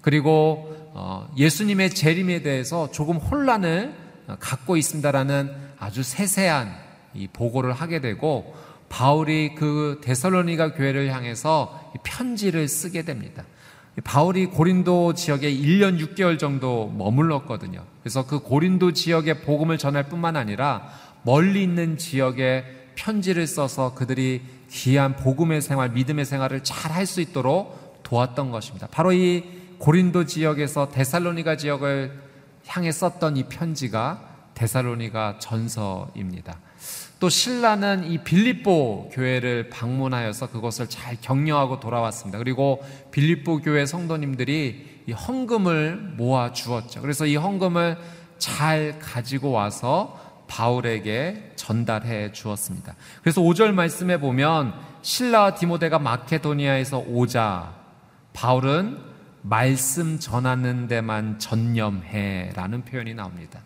그리고 0.00 0.90
어, 0.94 1.30
예수님의 1.36 1.90
재림에 1.90 2.42
대해서 2.42 2.90
조금 2.90 3.16
혼란을 3.16 3.94
갖고 4.40 4.76
있습니다라는 4.76 5.52
아주 5.78 6.02
세세한 6.02 6.74
이 7.14 7.28
보고를 7.28 7.72
하게 7.72 8.00
되고 8.00 8.54
바울이 8.88 9.54
그 9.54 10.00
데살로니가 10.02 10.74
교회를 10.74 11.12
향해서 11.12 11.92
편지를 12.02 12.68
쓰게 12.68 13.02
됩니다. 13.02 13.44
바울이 14.04 14.46
고린도 14.46 15.14
지역에 15.14 15.52
1년 15.52 15.98
6개월 15.98 16.38
정도 16.38 16.88
머물렀거든요. 16.96 17.84
그래서 18.02 18.26
그 18.26 18.40
고린도 18.40 18.92
지역에 18.92 19.40
복음을 19.40 19.76
전할 19.78 20.08
뿐만 20.08 20.36
아니라 20.36 20.88
멀리 21.22 21.62
있는 21.62 21.98
지역에 21.98 22.64
편지를 22.94 23.46
써서 23.46 23.94
그들이 23.94 24.42
귀한 24.72 25.16
복음의 25.16 25.60
생활, 25.60 25.90
믿음의 25.90 26.24
생활을 26.24 26.64
잘 26.64 26.92
할 26.92 27.06
수 27.06 27.20
있도록 27.20 28.02
도왔던 28.02 28.50
것입니다. 28.50 28.88
바로 28.90 29.12
이 29.12 29.44
고린도 29.78 30.26
지역에서 30.26 30.90
데살로니가 30.90 31.56
지역을 31.56 32.20
향해 32.66 32.92
썼던 32.92 33.36
이 33.36 33.44
편지가 33.44 34.28
데살로니가 34.54 35.38
전서입니다. 35.38 36.58
또 37.18 37.28
신라는 37.28 38.10
이 38.10 38.18
빌립보 38.18 39.10
교회를 39.12 39.70
방문하여서 39.70 40.50
그것을 40.50 40.88
잘 40.88 41.16
격려하고 41.20 41.80
돌아왔습니다. 41.80 42.38
그리고 42.38 42.82
빌립보 43.12 43.62
교회 43.62 43.86
성도님들이 43.86 45.02
이 45.06 45.12
헌금을 45.12 46.14
모아 46.16 46.52
주었죠. 46.52 47.00
그래서 47.00 47.26
이 47.26 47.36
헌금을 47.36 47.96
잘 48.38 48.98
가지고 48.98 49.52
와서 49.52 50.20
바울에게 50.52 51.52
전달해 51.56 52.30
주었습니다. 52.30 52.94
그래서 53.22 53.40
5절 53.40 53.72
말씀에 53.72 54.18
보면 54.18 54.74
신라와 55.00 55.54
디모데가 55.54 55.98
마케도니아에서 55.98 56.98
오자 56.98 57.74
바울은 58.34 58.98
말씀 59.40 60.18
전하는 60.18 60.88
데만 60.88 61.38
전념해라는 61.38 62.84
표현이 62.84 63.14
나옵니다. 63.14 63.60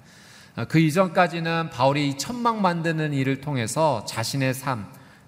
아, 0.55 0.65
그 0.67 0.79
이전까지는 0.79 1.71
바울이 1.71 2.17
천막 2.19 2.61
만드는 2.61 3.13
일을 3.13 3.41
통해서 3.41 4.05
자신의 4.05 4.55
삶, 4.55 4.87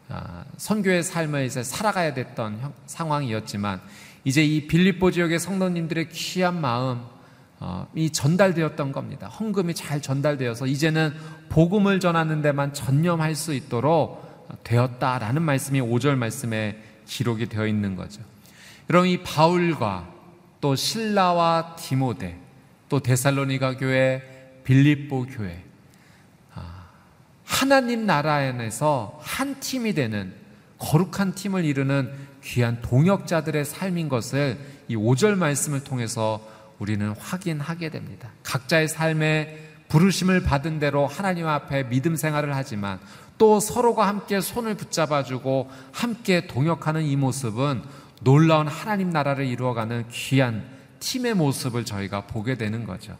아, 0.08 0.44
선교의 0.58 1.02
삶을 1.02 1.44
이제 1.44 1.64
살아가야 1.64 2.14
됐던 2.14 2.72
상황이었지만 2.86 3.80
이제 4.22 4.44
이 4.44 4.68
빌립보 4.68 5.10
지역의 5.10 5.40
성도님들의 5.40 6.08
귀한 6.10 6.60
마음 6.60 6.98
어, 6.98 7.17
이 7.94 8.10
전달되었던 8.10 8.92
겁니다. 8.92 9.28
헌금이 9.28 9.74
잘 9.74 10.00
전달되어서 10.00 10.66
이제는 10.66 11.12
복음을 11.48 11.98
전하는 12.00 12.42
데만 12.42 12.72
전념할 12.72 13.34
수 13.34 13.54
있도록 13.54 14.28
되었다라는 14.64 15.42
말씀이 15.42 15.80
5절 15.80 16.16
말씀에 16.16 16.78
기록이 17.06 17.46
되어 17.46 17.66
있는 17.66 17.96
거죠. 17.96 18.22
여러분 18.90 19.08
이 19.08 19.22
바울과 19.22 20.08
또 20.60 20.74
신라와 20.76 21.76
디모데 21.76 22.38
또 22.88 23.00
데살로니가 23.00 23.76
교회 23.76 24.22
빌립보 24.64 25.26
교회 25.26 25.62
아, 26.54 26.86
하나님 27.44 28.06
나라 28.06 28.34
안에서 28.34 29.18
한 29.22 29.60
팀이 29.60 29.94
되는 29.94 30.34
거룩한 30.78 31.34
팀을 31.34 31.64
이루는 31.64 32.12
귀한 32.42 32.80
동역자들의 32.80 33.64
삶인 33.64 34.08
것을 34.08 34.58
이 34.88 34.96
5절 34.96 35.36
말씀을 35.36 35.84
통해서 35.84 36.40
우리는 36.78 37.10
확인하게 37.18 37.90
됩니다. 37.90 38.30
각자의 38.42 38.88
삶에 38.88 39.58
부르심을 39.88 40.42
받은 40.42 40.78
대로 40.78 41.06
하나님 41.06 41.46
앞에 41.46 41.88
믿음 41.88 42.16
생활을 42.16 42.54
하지만 42.54 43.00
또 43.38 43.60
서로가 43.60 44.06
함께 44.06 44.40
손을 44.40 44.74
붙잡아주고 44.74 45.70
함께 45.92 46.46
동역하는 46.46 47.04
이 47.04 47.16
모습은 47.16 47.82
놀라운 48.20 48.66
하나님 48.68 49.10
나라를 49.10 49.46
이루어가는 49.46 50.06
귀한 50.10 50.64
팀의 51.00 51.34
모습을 51.34 51.84
저희가 51.84 52.26
보게 52.26 52.56
되는 52.56 52.84
거죠. 52.84 53.16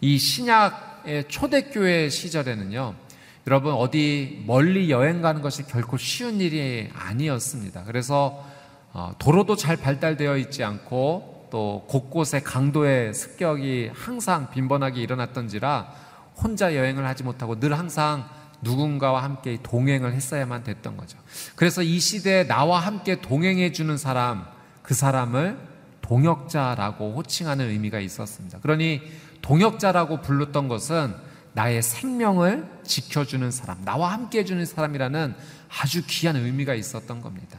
이 0.00 0.16
신약의 0.18 1.28
초대교회 1.28 2.08
시절에는요, 2.08 2.94
여러분 3.46 3.74
어디 3.74 4.42
멀리 4.46 4.90
여행 4.90 5.20
가는 5.20 5.42
것이 5.42 5.66
결코 5.66 5.96
쉬운 5.96 6.40
일이 6.40 6.88
아니었습니다. 6.94 7.84
그래서 7.84 8.46
어, 8.92 9.12
도로도 9.18 9.56
잘 9.56 9.76
발달되어 9.76 10.36
있지 10.38 10.64
않고 10.64 11.39
또 11.50 11.84
곳곳에 11.88 12.40
강도의 12.40 13.12
습격이 13.12 13.90
항상 13.92 14.50
빈번하게 14.50 15.00
일어났던지라 15.02 15.92
혼자 16.36 16.74
여행을 16.74 17.06
하지 17.06 17.22
못하고 17.22 17.60
늘 17.60 17.78
항상 17.78 18.28
누군가와 18.62 19.22
함께 19.22 19.58
동행을 19.62 20.12
했어야만 20.12 20.64
됐던 20.64 20.96
거죠. 20.96 21.18
그래서 21.56 21.82
이 21.82 21.98
시대에 21.98 22.46
나와 22.46 22.78
함께 22.78 23.20
동행해 23.20 23.72
주는 23.72 23.96
사람, 23.96 24.46
그 24.82 24.94
사람을 24.94 25.58
동역자라고 26.02 27.14
호칭하는 27.14 27.68
의미가 27.68 28.00
있었습니다. 28.00 28.58
그러니 28.60 29.02
동역자라고 29.42 30.20
불렀던 30.20 30.68
것은 30.68 31.14
나의 31.52 31.82
생명을 31.82 32.68
지켜주는 32.84 33.50
사람, 33.50 33.84
나와 33.84 34.12
함께 34.12 34.40
해주는 34.40 34.64
사람이라는 34.64 35.34
아주 35.80 36.04
귀한 36.06 36.36
의미가 36.36 36.74
있었던 36.74 37.20
겁니다. 37.20 37.58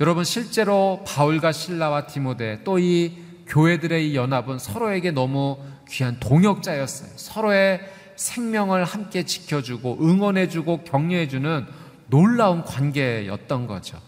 여러분, 0.00 0.24
실제로 0.24 1.02
바울과 1.06 1.52
신라와 1.52 2.06
디모데 2.06 2.62
또 2.64 2.78
이 2.78 3.25
교회들의 3.46 4.10
이 4.10 4.16
연합은 4.16 4.58
서로에게 4.58 5.10
너무 5.12 5.58
귀한 5.88 6.18
동역자였어요. 6.20 7.10
서로의 7.16 7.80
생명을 8.16 8.84
함께 8.84 9.24
지켜주고 9.24 9.98
응원해주고 10.00 10.84
격려해주는 10.84 11.66
놀라운 12.08 12.62
관계였던 12.62 13.66
거죠. 13.66 13.98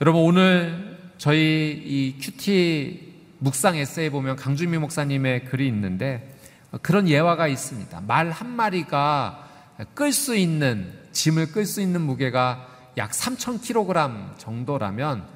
여러분, 0.00 0.22
오늘 0.22 0.98
저희 1.18 1.82
이 1.84 2.18
큐티 2.20 3.14
묵상 3.38 3.76
에세이 3.76 4.10
보면 4.10 4.36
강준미 4.36 4.78
목사님의 4.78 5.44
글이 5.46 5.66
있는데 5.68 6.34
그런 6.82 7.08
예화가 7.08 7.48
있습니다. 7.48 8.02
말 8.06 8.30
한 8.30 8.50
마리가 8.50 9.48
끌 9.94 10.12
수 10.12 10.36
있는 10.36 10.92
짐을 11.12 11.52
끌 11.52 11.66
수 11.66 11.80
있는 11.80 12.00
무게가 12.00 12.66
약 12.96 13.10
3,000kg 13.12 14.38
정도라면 14.38 15.20
어, 15.20 15.35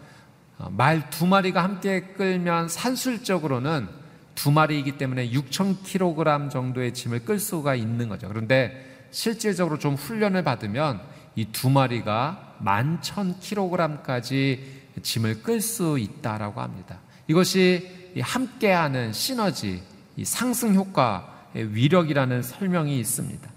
말 0.69 1.11
두 1.11 1.27
마리가 1.27 1.65
함께 1.65 2.01
끌면 2.17 2.69
산술적으로는 2.69 3.89
두 4.35 4.51
마리이기 4.51 4.99
때문에 4.99 5.31
6,000kg 5.31 6.51
정도의 6.51 6.93
짐을 6.95 7.25
끌 7.25 7.39
수가 7.39 7.75
있는 7.75 8.09
거죠. 8.09 8.29
그런데 8.29 9.07
실질적으로 9.11 9.79
좀 9.79 9.95
훈련을 9.95 10.45
받으면 10.45 11.01
이 11.37 11.47
두 11.53 11.71
마리가 11.71 12.57
11,000kg까지 12.63 14.61
짐을 15.03 15.43
끌 15.43 15.61
수 15.61 15.99
있다라고 15.99 16.61
합니다. 16.61 16.99
이것이 17.29 18.11
함께하는 18.21 19.13
시너지, 19.13 19.83
상승 20.25 20.75
효과의 20.75 21.75
위력이라는 21.75 22.43
설명이 22.43 22.99
있습니다. 22.99 23.49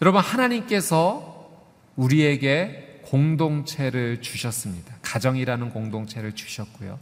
여러분, 0.00 0.20
하나님께서 0.20 1.50
우리에게 1.96 3.02
공동체를 3.04 4.22
주셨습니다. 4.22 4.94
가정이라는 5.12 5.68
공동체를 5.68 6.32
주셨고요. 6.32 6.98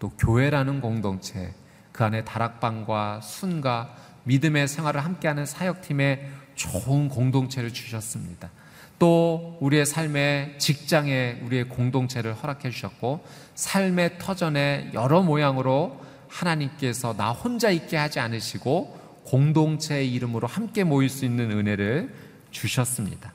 또 0.00 0.10
교회라는 0.10 0.80
공동체, 0.80 1.54
그 1.92 2.02
안에 2.02 2.24
다락방과 2.24 3.20
순과 3.20 3.94
믿음의 4.24 4.66
생활을 4.66 5.04
함께하는 5.04 5.46
사역팀에 5.46 6.28
좋은 6.56 7.08
공동체를 7.08 7.72
주셨습니다. 7.72 8.50
또 8.98 9.58
우리의 9.60 9.86
삶의 9.86 10.58
직장에 10.58 11.40
우리의 11.44 11.68
공동체를 11.68 12.34
허락해 12.34 12.70
주셨고 12.70 13.24
삶의 13.54 14.18
터전에 14.18 14.90
여러 14.92 15.22
모양으로 15.22 16.00
하나님께서 16.28 17.14
나 17.16 17.30
혼자 17.30 17.70
있게 17.70 17.96
하지 17.96 18.18
않으시고 18.18 19.22
공동체의 19.26 20.12
이름으로 20.12 20.48
함께 20.48 20.82
모일 20.82 21.08
수 21.08 21.24
있는 21.24 21.52
은혜를 21.52 22.12
주셨습니다. 22.50 23.32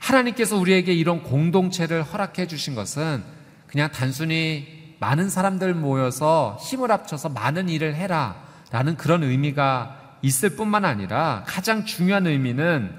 하나님께서 0.00 0.56
우리에게 0.56 0.92
이런 0.92 1.22
공동체를 1.22 2.02
허락해 2.02 2.48
주신 2.48 2.74
것은 2.74 3.37
그냥 3.68 3.90
단순히 3.92 4.96
많은 4.98 5.30
사람들 5.30 5.74
모여서 5.74 6.58
힘을 6.60 6.90
합쳐서 6.90 7.28
많은 7.28 7.68
일을 7.68 7.94
해라 7.94 8.36
라는 8.70 8.96
그런 8.96 9.22
의미가 9.22 10.16
있을 10.22 10.56
뿐만 10.56 10.84
아니라 10.84 11.44
가장 11.46 11.84
중요한 11.84 12.26
의미는 12.26 12.92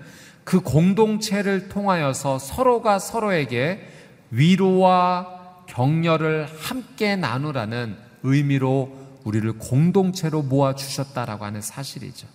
그 0.43 0.61
공동체를 0.61 1.69
통하여서 1.69 2.39
서로가 2.39 2.99
서로에게 2.99 3.87
위로와 4.31 5.65
격려를 5.67 6.47
함께 6.59 7.15
나누라는 7.15 7.97
의미로 8.23 8.97
우리를 9.25 9.51
공동체로 9.59 10.41
모아 10.41 10.73
주셨다라고 10.75 11.45
하는 11.45 11.61
사실이죠. 11.61 12.27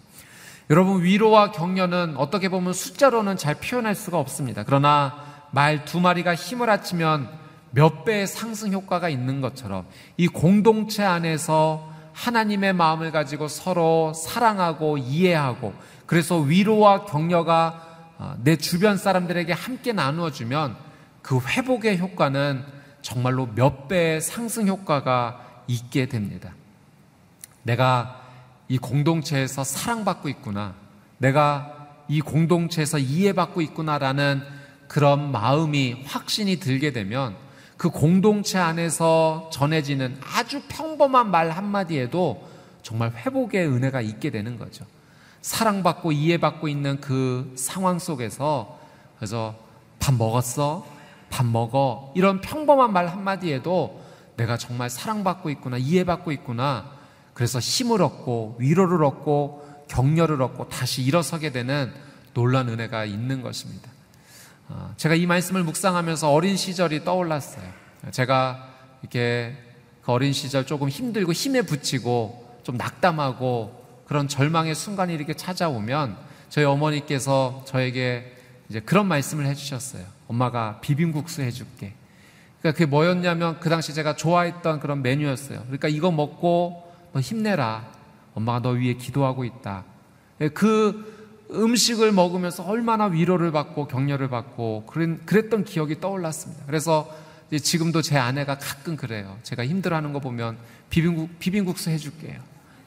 여러분 0.71 1.03
위로와 1.03 1.51
격려는 1.51 2.17
어떻게 2.17 2.49
보면 2.49 2.73
숫자로는 2.73 3.37
잘 3.37 3.55
표현할 3.57 3.95
수가 3.95 4.19
없습니다. 4.19 4.65
그러나 4.65 5.49
말 5.51 5.85
두 5.85 6.01
마리가 6.01 6.35
힘을 6.35 6.71
합치면 6.71 7.44
몇 7.75 8.05
배의 8.05 8.27
상승 8.27 8.73
효과가 8.73 9.09
있는 9.09 9.41
것처럼 9.41 9.87
이 10.17 10.29
공동체 10.29 11.03
안에서 11.03 11.93
하나님의 12.13 12.73
마음을 12.73 13.11
가지고 13.11 13.49
서로 13.49 14.13
사랑하고 14.15 14.99
이해하고 14.99 15.75
그래서 16.07 16.39
위로와 16.39 17.05
격려가 17.07 18.15
어, 18.17 18.37
내 18.45 18.57
주변 18.57 18.97
사람들에게 18.97 19.53
함께 19.53 19.93
나누어주면 19.93 20.77
그 21.23 21.41
회복의 21.41 21.99
효과는 21.99 22.65
정말로 23.03 23.49
몇 23.55 23.89
배의 23.89 24.21
상승 24.21 24.69
효과가 24.69 25.63
있게 25.67 26.07
됩니다. 26.07 26.55
내가 27.65 28.21
이 28.69 28.79
공동체에서 28.79 29.65
사랑받고 29.65 30.29
있구나. 30.29 30.75
내가 31.19 31.89
이 32.07 32.21
공동체에서 32.21 32.99
이해받고 32.99 33.63
있구나라는 33.63 34.43
그런 34.87 35.33
마음이 35.33 36.05
확신이 36.07 36.61
들게 36.61 36.93
되면 36.93 37.35
그 37.77 37.91
공동체 37.91 38.59
안에서 38.59 39.51
전해지는 39.53 40.19
아주 40.23 40.63
평범한 40.69 41.31
말 41.31 41.51
한마디에도 41.51 42.49
정말 42.83 43.11
회복의 43.11 43.67
은혜가 43.67 44.01
있게 44.01 44.31
되는 44.31 44.59
거죠. 44.59 44.85
사랑받고 45.43 46.13
이해받고 46.13 46.69
있는 46.69 47.01
그 47.01 47.53
상황 47.57 47.99
속에서 47.99 48.79
그래서 49.17 49.55
밥 49.99 50.15
먹었어? 50.15 50.87
밥 51.31 51.45
먹어. 51.47 52.13
이런 52.15 52.41
평범한 52.41 52.93
말 52.93 53.09
한마디에도 53.09 54.03
내가 54.37 54.57
정말 54.57 54.91
사랑받고 54.91 55.51
있구나, 55.51 55.77
이해받고 55.79 56.33
있구나. 56.33 56.91
그래서 57.35 57.59
힘을 57.59 58.03
얻고 58.03 58.57
위로를 58.59 59.03
얻고 59.05 59.85
격려를 59.89 60.41
얻고 60.43 60.69
다시 60.69 61.03
일어서게 61.03 61.51
되는 61.51 61.93
놀란 62.33 62.69
은혜가 62.69 63.05
있는 63.05 63.43
것입니다. 63.43 63.91
어, 64.69 64.95
제가 64.97 65.15
이 65.15 65.27
말씀을 65.27 65.63
묵상하면서 65.63 66.31
어린 66.33 66.57
시절이 66.57 67.05
떠올랐어요. 67.05 67.65
제가 68.11 68.69
이렇게 69.03 69.57
그 70.03 70.13
어린 70.13 70.33
시절 70.33 70.67
조금 70.67 70.89
힘들고 70.89 71.33
힘에 71.33 71.63
부치고 71.63 72.61
좀 72.63 72.77
낙담하고 72.77 74.05
그런 74.07 74.29
절망의 74.29 74.75
순간이 74.75 75.15
이렇게 75.15 75.35
찾아오면 75.35 76.17
저희 76.49 76.65
어머니께서 76.65 77.63
저에게 77.67 78.37
이제 78.69 78.81
그런 78.81 79.07
말씀을 79.07 79.47
해주셨어요. 79.47 80.05
엄마가 80.29 80.81
비빔국수 80.81 81.43
해줄게. 81.43 81.95
그러니까 82.61 82.79
그게 82.79 82.87
뭐였냐면 82.87 83.61
그 83.61 83.69
당시 83.69 83.93
제가 83.93 84.17
좋아했던 84.17 84.81
그런 84.81 85.03
메뉴였어요. 85.03 85.61
그러니까 85.65 85.89
이거 85.89 86.11
먹고 86.11 86.93
너 87.13 87.21
힘내라. 87.21 87.87
엄마가 88.35 88.61
너 88.61 88.71
위해 88.71 88.95
기도하고 88.95 89.45
있다. 89.45 89.85
그 90.55 91.14
음식을 91.55 92.13
먹으면서 92.13 92.65
얼마나 92.65 93.07
위로를 93.07 93.53
받고 93.53 93.89
격려를 93.89 94.29
받고 94.29 94.87
그랬던 94.87 95.65
기억이 95.65 96.01
떠올랐습니다. 96.01 96.65
그래서 96.67 97.09
지금도 97.63 98.03
제 98.03 98.19
아내가 98.19 98.59
가끔 98.59 98.97
그래요. 98.97 99.39
제가 99.43 99.65
힘들어하는 99.65 100.13
거 100.13 100.21
보면 100.21 100.57
비빔국, 100.91 101.39
비빔국수 101.39 101.91
해줄게요. 101.91 102.41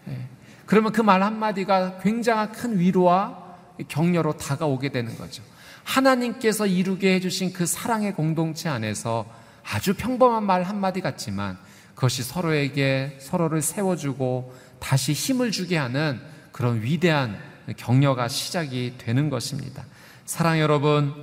예. 0.10 0.28
그러면 0.66 0.92
그 0.92 1.02
말 1.02 1.24
한마디가 1.24 2.00
굉장한 2.00 2.52
큰 2.52 2.80
위로와 2.80 3.46
격려로 3.88 4.38
다가오게 4.38 4.90
되는 4.90 5.18
거죠. 5.18 5.44
하나님께서 5.84 6.66
이루게 6.66 7.14
해주신 7.16 7.54
그 7.54 7.66
사랑의 7.66 8.14
공동체 8.14 8.68
안에서 8.68 9.26
아주 9.64 9.94
평범한 9.94 10.46
말 10.46 10.64
한마디 10.64 11.00
같지만 11.00 11.58
그것이 11.96 12.24
서로에게 12.24 13.18
서로를 13.22 13.62
세워주고 13.62 14.54
다시 14.80 15.14
힘을 15.14 15.52
주게 15.52 15.78
하는 15.78 16.20
그런 16.52 16.82
위대한 16.82 17.38
격려가 17.76 18.28
시작이 18.28 18.94
되는 18.98 19.30
것입니다. 19.30 19.84
사랑 20.26 20.60
여러분, 20.60 21.14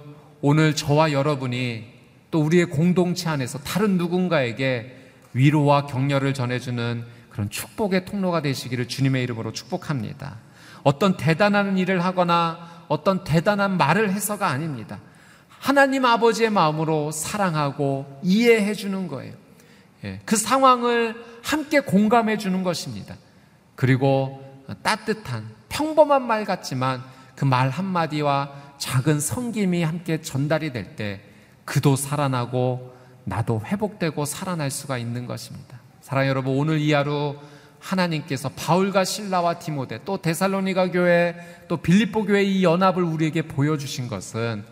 오늘 0.41 0.77
저와 0.77 1.13
여러분이 1.13 1.93
또 2.31 2.43
우리의 2.43 2.67
공동체 2.67 3.29
안에서 3.29 3.59
다른 3.61 3.97
누군가에게 3.97 5.05
위로와 5.33 5.87
격려를 5.87 6.35
전해주는 6.35 7.05
그런 7.31 7.51
축복의 7.51 8.05
통로가 8.05 8.43
되시기를 8.43 8.89
주님의 8.89 9.23
이름으로 9.25 9.53
축복합니다. 9.53 10.37
어떤 10.83 11.17
대단한 11.17 11.79
일을 11.79 12.05
하거나 12.05 12.85
어떤 12.89 13.25
대단한 13.25 13.77
말을 13.77 14.13
해서가 14.13 14.49
아닙니다. 14.49 15.01
하나님 15.49 16.05
아버지의 16.05 16.51
마음으로 16.51 17.11
사랑하고 17.11 18.21
이해해 18.23 18.75
주는 18.75 19.09
거예요. 19.09 19.33
예, 20.05 20.21
그 20.25 20.37
상황을 20.37 21.17
함께 21.43 21.81
공감해 21.81 22.37
주는 22.37 22.63
것입니다. 22.63 23.17
그리고 23.75 24.63
따뜻한 24.83 25.49
평범한 25.75 26.27
말 26.27 26.45
같지만 26.45 27.03
그 27.35 27.45
말 27.45 27.69
한마디와 27.69 28.51
작은 28.79 29.19
성김이 29.21 29.83
함께 29.83 30.23
전달이 30.23 30.73
될 30.73 30.95
때 30.97 31.21
그도 31.65 31.97
살아나고 31.97 32.95
나도 33.25 33.63
회복되고 33.65 34.25
살아날 34.25 34.71
수가 34.71 34.99
있는 34.99 35.27
것입니다. 35.27 35.79
사랑 36.01 36.29
여러분, 36.29 36.57
오늘 36.57 36.79
이 36.79 36.93
하루 36.93 37.37
하나님께서 37.81 38.51
바울과 38.51 39.05
신라와 39.05 39.59
디모데 39.59 40.01
또 40.05 40.19
데살로니가 40.19 40.91
교회 40.91 41.35
또 41.69 41.79
빌립보 41.79 42.25
교회 42.27 42.43
이 42.45 42.63
연합을 42.63 43.03
우리에게 43.03 43.43
보여주신 43.43 44.09
것은 44.09 44.65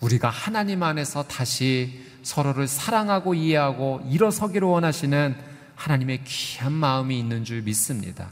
우리가 0.00 0.28
하나님 0.30 0.82
안에서 0.82 1.22
다시 1.24 2.02
서로를 2.22 2.66
사랑하고 2.66 3.34
이해하고 3.34 4.02
일어서기를 4.08 4.66
원하시는 4.66 5.36
하나님의 5.76 6.24
귀한 6.24 6.72
마음이 6.72 7.18
있는 7.18 7.44
줄 7.44 7.62
믿습니다. 7.62 8.30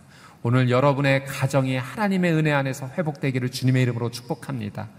오늘 0.48 0.70
여러분의 0.70 1.24
가정이 1.24 1.76
하나님의 1.76 2.32
은혜 2.32 2.52
안에서 2.52 2.88
회복되기를 2.96 3.50
주님의 3.50 3.82
이름으로 3.82 4.12
축복합니다. 4.12 4.90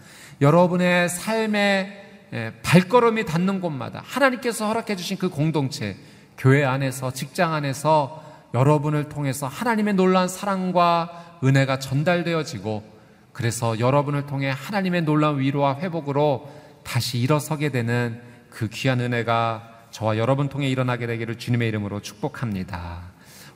여러분의 0.41 1.07
삶의 1.07 2.57
발걸음이 2.63 3.23
닿는 3.23 3.62
곳마다 3.62 4.01
하나님께서 4.03 4.67
허락해 4.67 4.97
주신 4.97 5.17
그 5.17 5.29
공동체, 5.29 5.95
교회 6.38 6.65
안에서, 6.65 7.13
직장 7.13 7.53
안에서 7.53 8.21
여러분을 8.53 9.07
통해서 9.07 9.47
하나님의 9.47 9.93
놀라운 9.93 10.27
사랑과 10.27 11.39
은혜가 11.41 11.79
전달되어지고 11.79 12.83
그래서 13.31 13.79
여러분을 13.79 14.25
통해 14.25 14.51
하나님의 14.53 15.03
놀라운 15.03 15.39
위로와 15.39 15.77
회복으로 15.77 16.51
다시 16.83 17.19
일어서게 17.19 17.69
되는 17.69 18.21
그 18.49 18.67
귀한 18.67 18.99
은혜가 18.99 19.86
저와 19.91 20.17
여러분 20.17 20.49
통해 20.49 20.67
일어나게 20.67 21.07
되기를 21.07 21.38
주님의 21.38 21.69
이름으로 21.69 22.01
축복합니다. 22.01 23.03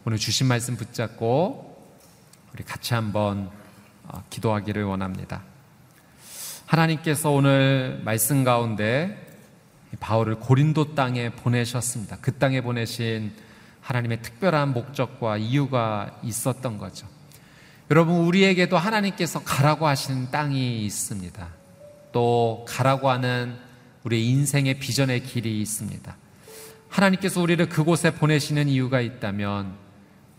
오늘 0.06 0.17
주신 0.17 0.47
말씀 0.47 0.77
붙잡고 0.77 1.70
우리 2.53 2.63
같이 2.63 2.93
한번 2.93 3.49
어, 4.03 4.23
기도하기를 4.29 4.83
원합니다. 4.83 5.43
하나님께서 6.65 7.31
오늘 7.31 8.01
말씀 8.03 8.43
가운데 8.43 9.27
바울을 9.99 10.35
고린도 10.35 10.95
땅에 10.95 11.29
보내셨습니다. 11.29 12.17
그 12.21 12.33
땅에 12.37 12.61
보내신 12.61 13.33
하나님의 13.81 14.21
특별한 14.21 14.73
목적과 14.73 15.37
이유가 15.37 16.19
있었던 16.23 16.77
거죠. 16.77 17.07
여러분, 17.89 18.15
우리에게도 18.25 18.77
하나님께서 18.77 19.43
가라고 19.43 19.87
하시는 19.87 20.31
땅이 20.31 20.85
있습니다. 20.85 21.49
또 22.13 22.65
가라고 22.67 23.09
하는 23.09 23.57
우리 24.03 24.29
인생의 24.29 24.79
비전의 24.79 25.23
길이 25.23 25.61
있습니다. 25.61 26.15
하나님께서 26.89 27.41
우리를 27.41 27.67
그곳에 27.69 28.11
보내시는 28.11 28.67
이유가 28.69 29.01
있다면 29.01 29.73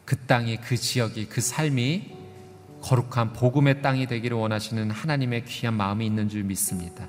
그 0.04 0.16
땅이 0.16 0.58
그 0.58 0.76
지역이 0.76 1.26
그 1.26 1.40
삶이 1.40 2.22
거룩한 2.82 3.32
복음의 3.32 3.82
땅이 3.82 4.06
되기를 4.06 4.36
원하시는 4.36 4.90
하나님의 4.90 5.44
귀한 5.44 5.74
마음이 5.74 6.04
있는 6.04 6.28
줄 6.28 6.42
믿습니다. 6.42 7.08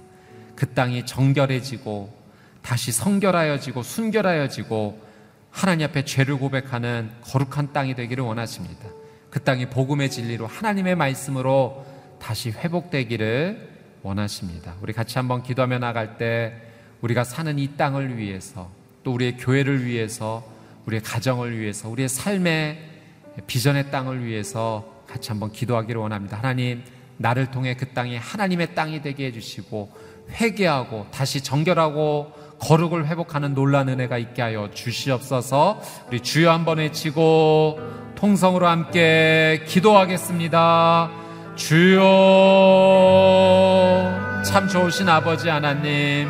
그 0.55 0.73
땅이 0.73 1.05
정결해지고 1.05 2.13
다시 2.61 2.91
성결하여지고 2.91 3.83
순결하여지고 3.83 5.01
하나님 5.49 5.87
앞에 5.87 6.05
죄를 6.05 6.37
고백하는 6.37 7.11
거룩한 7.21 7.73
땅이 7.73 7.95
되기를 7.95 8.23
원하십니다. 8.23 8.89
그 9.29 9.39
땅이 9.43 9.69
복음의 9.69 10.09
진리로 10.11 10.47
하나님의 10.47 10.95
말씀으로 10.95 11.85
다시 12.19 12.51
회복되기를 12.51 13.73
원하십니다. 14.03 14.75
우리 14.81 14.93
같이 14.93 15.17
한번 15.17 15.43
기도하며 15.43 15.79
나갈 15.79 16.17
때 16.17 16.53
우리가 17.01 17.23
사는 17.23 17.57
이 17.57 17.75
땅을 17.75 18.17
위해서 18.17 18.71
또 19.03 19.13
우리의 19.13 19.37
교회를 19.37 19.85
위해서 19.85 20.43
우리의 20.85 21.01
가정을 21.01 21.57
위해서 21.57 21.89
우리의 21.89 22.09
삶의 22.09 22.77
비전의 23.47 23.91
땅을 23.91 24.23
위해서 24.25 24.85
같이 25.07 25.29
한번 25.29 25.51
기도하기를 25.51 25.99
원합니다. 25.99 26.37
하나님, 26.37 26.83
나를 27.17 27.51
통해 27.51 27.75
그 27.75 27.87
땅이 27.89 28.17
하나님의 28.17 28.75
땅이 28.75 29.01
되게 29.01 29.27
해주시고 29.27 29.91
회개하고 30.31 31.07
다시 31.11 31.41
정결하고 31.41 32.31
거룩을 32.59 33.07
회복하는 33.07 33.53
놀란 33.53 33.89
은혜가 33.89 34.17
있게 34.17 34.41
하여 34.41 34.69
주시옵소서. 34.73 35.81
우리 36.07 36.21
주여 36.21 36.51
한번 36.51 36.77
외치고 36.77 37.79
통성으로 38.15 38.67
함께 38.67 39.63
기도하겠습니다. 39.67 41.11
주여 41.55 42.01
참 44.45 44.67
좋으신 44.67 45.09
아버지 45.09 45.49
하나님 45.49 46.29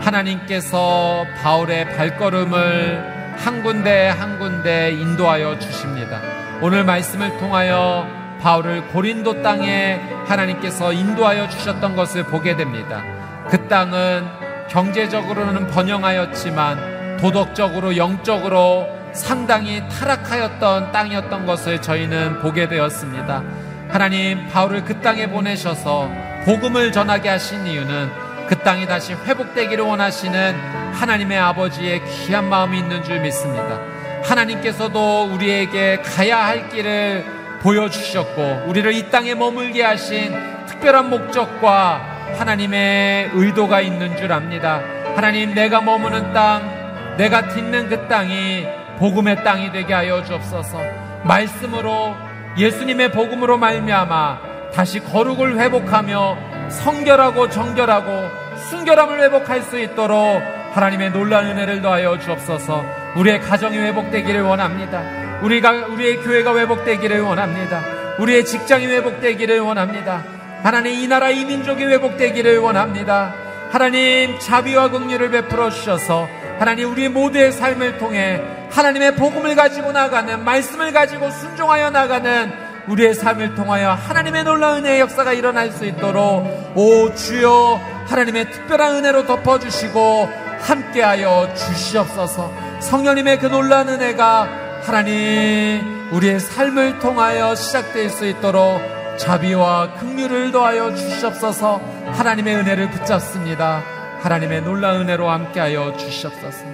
하나님께서 0.00 1.24
바울의 1.42 1.96
발걸음을 1.96 3.15
한 3.36 3.62
군데 3.62 4.08
한 4.08 4.38
군데 4.38 4.90
인도하여 4.92 5.58
주십니다. 5.58 6.20
오늘 6.60 6.84
말씀을 6.84 7.38
통하여 7.38 8.06
바울을 8.40 8.88
고린도 8.88 9.42
땅에 9.42 10.00
하나님께서 10.26 10.92
인도하여 10.92 11.48
주셨던 11.48 11.96
것을 11.96 12.24
보게 12.24 12.56
됩니다. 12.56 13.02
그 13.48 13.68
땅은 13.68 14.26
경제적으로는 14.68 15.68
번영하였지만 15.68 17.18
도덕적으로 17.18 17.96
영적으로 17.96 18.86
상당히 19.12 19.82
타락하였던 19.88 20.92
땅이었던 20.92 21.46
것을 21.46 21.80
저희는 21.80 22.40
보게 22.40 22.68
되었습니다. 22.68 23.42
하나님 23.88 24.46
바울을 24.48 24.84
그 24.84 25.00
땅에 25.00 25.28
보내셔서 25.28 26.10
복음을 26.44 26.92
전하게 26.92 27.30
하신 27.30 27.66
이유는 27.66 28.25
그 28.48 28.56
땅이 28.58 28.86
다시 28.86 29.14
회복되기를 29.14 29.84
원하시는 29.84 30.92
하나님의 30.92 31.38
아버지의 31.38 32.04
귀한 32.04 32.48
마음이 32.48 32.78
있는 32.78 33.02
줄 33.02 33.20
믿습니다. 33.20 33.80
하나님께서도 34.24 35.24
우리에게 35.32 36.02
가야 36.02 36.44
할 36.46 36.68
길을 36.68 37.24
보여주셨고 37.60 38.64
우리를 38.66 38.92
이 38.92 39.10
땅에 39.10 39.34
머물게 39.34 39.82
하신 39.82 40.34
특별한 40.66 41.10
목적과 41.10 42.00
하나님의 42.38 43.30
의도가 43.32 43.80
있는 43.80 44.16
줄 44.16 44.32
압니다. 44.32 44.80
하나님 45.14 45.54
내가 45.54 45.80
머무는 45.80 46.32
땅, 46.32 47.16
내가 47.16 47.48
딛는 47.48 47.88
그 47.88 48.08
땅이 48.08 48.66
복음의 48.98 49.42
땅이 49.44 49.72
되게 49.72 49.94
하여 49.94 50.22
주옵소서. 50.24 50.80
말씀으로 51.24 52.14
예수님의 52.58 53.12
복음으로 53.12 53.58
말미암아 53.58 54.70
다시 54.74 55.00
거룩을 55.00 55.58
회복하며 55.58 56.55
성결하고 56.70 57.48
정결하고 57.50 58.30
순결함을 58.70 59.20
회복할 59.22 59.62
수 59.62 59.78
있도록 59.78 60.42
하나님의 60.72 61.12
놀라운 61.12 61.46
은혜를 61.46 61.80
더하여 61.82 62.18
주옵소서. 62.18 62.84
우리의 63.16 63.40
가정이 63.40 63.78
회복되기를 63.78 64.42
원합니다. 64.42 65.02
우리가 65.42 65.86
우리의 65.86 66.18
교회가 66.18 66.56
회복되기를 66.56 67.20
원합니다. 67.20 67.80
우리의 68.18 68.44
직장이 68.44 68.86
회복되기를 68.86 69.60
원합니다. 69.60 70.22
하나님 70.62 70.92
이 70.94 71.06
나라 71.06 71.30
이 71.30 71.44
민족이 71.44 71.84
회복되기를 71.84 72.58
원합니다. 72.58 73.34
하나님 73.70 74.38
자비와 74.38 74.90
긍휼을 74.90 75.30
베풀어 75.30 75.70
주셔서 75.70 76.28
하나님 76.58 76.90
우리 76.90 77.08
모두의 77.08 77.52
삶을 77.52 77.98
통해 77.98 78.40
하나님의 78.70 79.16
복음을 79.16 79.54
가지고 79.54 79.92
나가는 79.92 80.44
말씀을 80.44 80.92
가지고 80.92 81.30
순종하여 81.30 81.90
나가는 81.90 82.65
우리의 82.88 83.14
삶을 83.14 83.54
통하여 83.54 83.90
하나님의 83.92 84.44
놀라운 84.44 84.78
은혜의 84.78 85.00
역사가 85.00 85.32
일어날 85.32 85.70
수 85.72 85.84
있도록 85.84 86.72
오 86.76 87.12
주여 87.14 87.80
하나님의 88.06 88.50
특별한 88.52 88.96
은혜로 88.96 89.26
덮어주시고 89.26 90.28
함께하여 90.60 91.52
주시옵소서. 91.54 92.52
성령님의 92.80 93.38
그 93.40 93.46
놀라운 93.46 93.88
은혜가 93.88 94.48
하나님 94.82 96.08
우리의 96.12 96.38
삶을 96.38 97.00
통하여 97.00 97.54
시작될 97.54 98.10
수 98.10 98.26
있도록 98.26 98.80
자비와 99.18 99.94
긍휼을 99.94 100.52
더하여 100.52 100.94
주시옵소서. 100.94 101.80
하나님의 102.12 102.56
은혜를 102.56 102.90
붙잡습니다. 102.90 103.82
하나님의 104.20 104.62
놀라운 104.62 105.02
은혜로 105.02 105.28
함께하여 105.28 105.96
주시옵소서. 105.96 106.64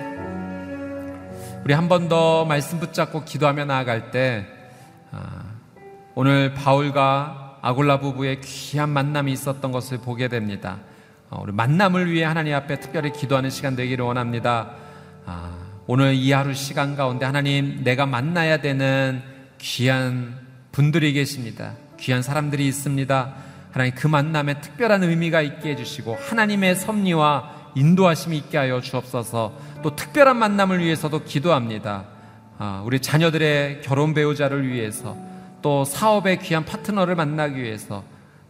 우리 1.65 1.75
한 1.75 1.89
번 1.89 2.09
더 2.09 2.45
말씀 2.45 2.81
붙잡고 2.81 3.25
기도하며 3.25 3.65
나아갈 3.67 4.11
때 4.11 4.47
아, 5.13 5.52
오늘 6.15 6.53
바울과 6.53 7.61
아골라 7.63 8.01
부부의 8.01 8.43
귀한 8.43 8.91
만남이 8.91 9.33
있었던 9.33 9.73
것을 9.73 9.99
보게 9.99 10.29
됩니다. 10.29 10.81
어, 11.31 11.41
우리 11.43 11.53
만남을 11.53 12.11
위해 12.11 12.25
하나님 12.25 12.55
앞에 12.55 12.81
특별히 12.81 13.13
기도하는 13.13 13.49
시간 13.49 13.77
되기를 13.77 14.05
원합니다. 14.05 14.73
아, 15.25 15.57
오늘 15.87 16.13
이 16.15 16.33
하루 16.33 16.53
시간 16.53 16.97
가운데 16.97 17.25
하나님 17.25 17.83
내가 17.83 18.05
만나야 18.05 18.59
되는 18.59 19.23
귀한 19.57 20.39
분들이 20.71 21.15
계십니다. 21.15 21.73
귀한 21.99 22.21
사람들이 22.21 22.67
있습니다. 22.67 23.35
하나님 23.71 23.95
그 23.95 24.07
만남에 24.07 24.61
특별한 24.61 25.05
의미가 25.05 25.41
있게 25.41 25.71
해주시고 25.71 26.19
하나님의 26.29 26.77
섭리와 26.77 27.73
인도하심이 27.75 28.37
있게 28.37 28.59
하여 28.59 28.83
주옵소서 28.83 29.57
또 29.83 29.97
특별한 29.97 30.37
만남을 30.37 30.81
위해서도 30.81 31.25
기도합니다. 31.25 32.05
아, 32.59 32.83
우리 32.85 33.01
자녀들의 33.01 33.81
결혼 33.81 34.13
배우자를 34.13 34.69
위해서 34.69 35.32
또 35.63 35.85
사업의 35.85 36.41
귀한 36.41 36.65
파트너를 36.65 37.15
만나기 37.15 37.63
위해서 37.63 38.05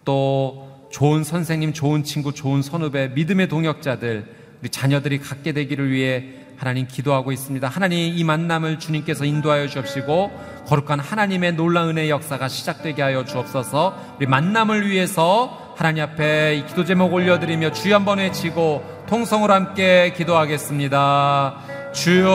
또 0.05 0.89
좋은 0.91 1.25
선생님, 1.25 1.73
좋은 1.73 2.03
친구, 2.05 2.33
좋은 2.35 2.63
선후배, 2.63 3.09
믿음의 3.15 3.49
동역자들, 3.49 4.43
우리 4.61 4.69
자녀들이 4.69 5.19
갖게 5.19 5.53
되기를 5.53 5.91
위해 5.91 6.25
하나님 6.57 6.87
기도하고 6.87 7.33
있습니다. 7.33 7.67
하나님 7.67 7.99
이 7.99 8.23
만남을 8.23 8.79
주님께서 8.79 9.25
인도하여 9.25 9.67
주옵시고 9.67 10.31
거룩한 10.67 11.01
하나님의 11.01 11.55
놀라운 11.55 11.89
은혜의 11.91 12.11
역사가 12.11 12.47
시작되게 12.47 13.03
하여 13.03 13.25
주옵소서 13.25 14.15
우리 14.19 14.27
만남을 14.27 14.89
위해서 14.89 15.75
하나님 15.77 16.05
앞에 16.05 16.55
이 16.55 16.67
기도 16.67 16.85
제목 16.85 17.13
올려드리며 17.13 17.73
주여 17.73 17.97
한번 17.97 18.19
외치고 18.19 18.85
통성으로 19.09 19.53
함께 19.53 20.13
기도하겠습니다. 20.17 21.57
주여 21.93 22.31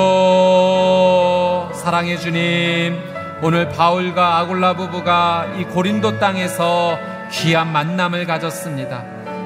사랑해 1.74 2.18
주님 2.18 3.17
오늘 3.39 3.69
바울과 3.69 4.39
아굴라 4.39 4.73
부부가 4.73 5.45
이 5.58 5.63
고린도 5.63 6.17
땅에서 6.17 6.97
귀한 7.32 7.71
만남을 7.71 8.26
가졌습니다. 8.26 9.04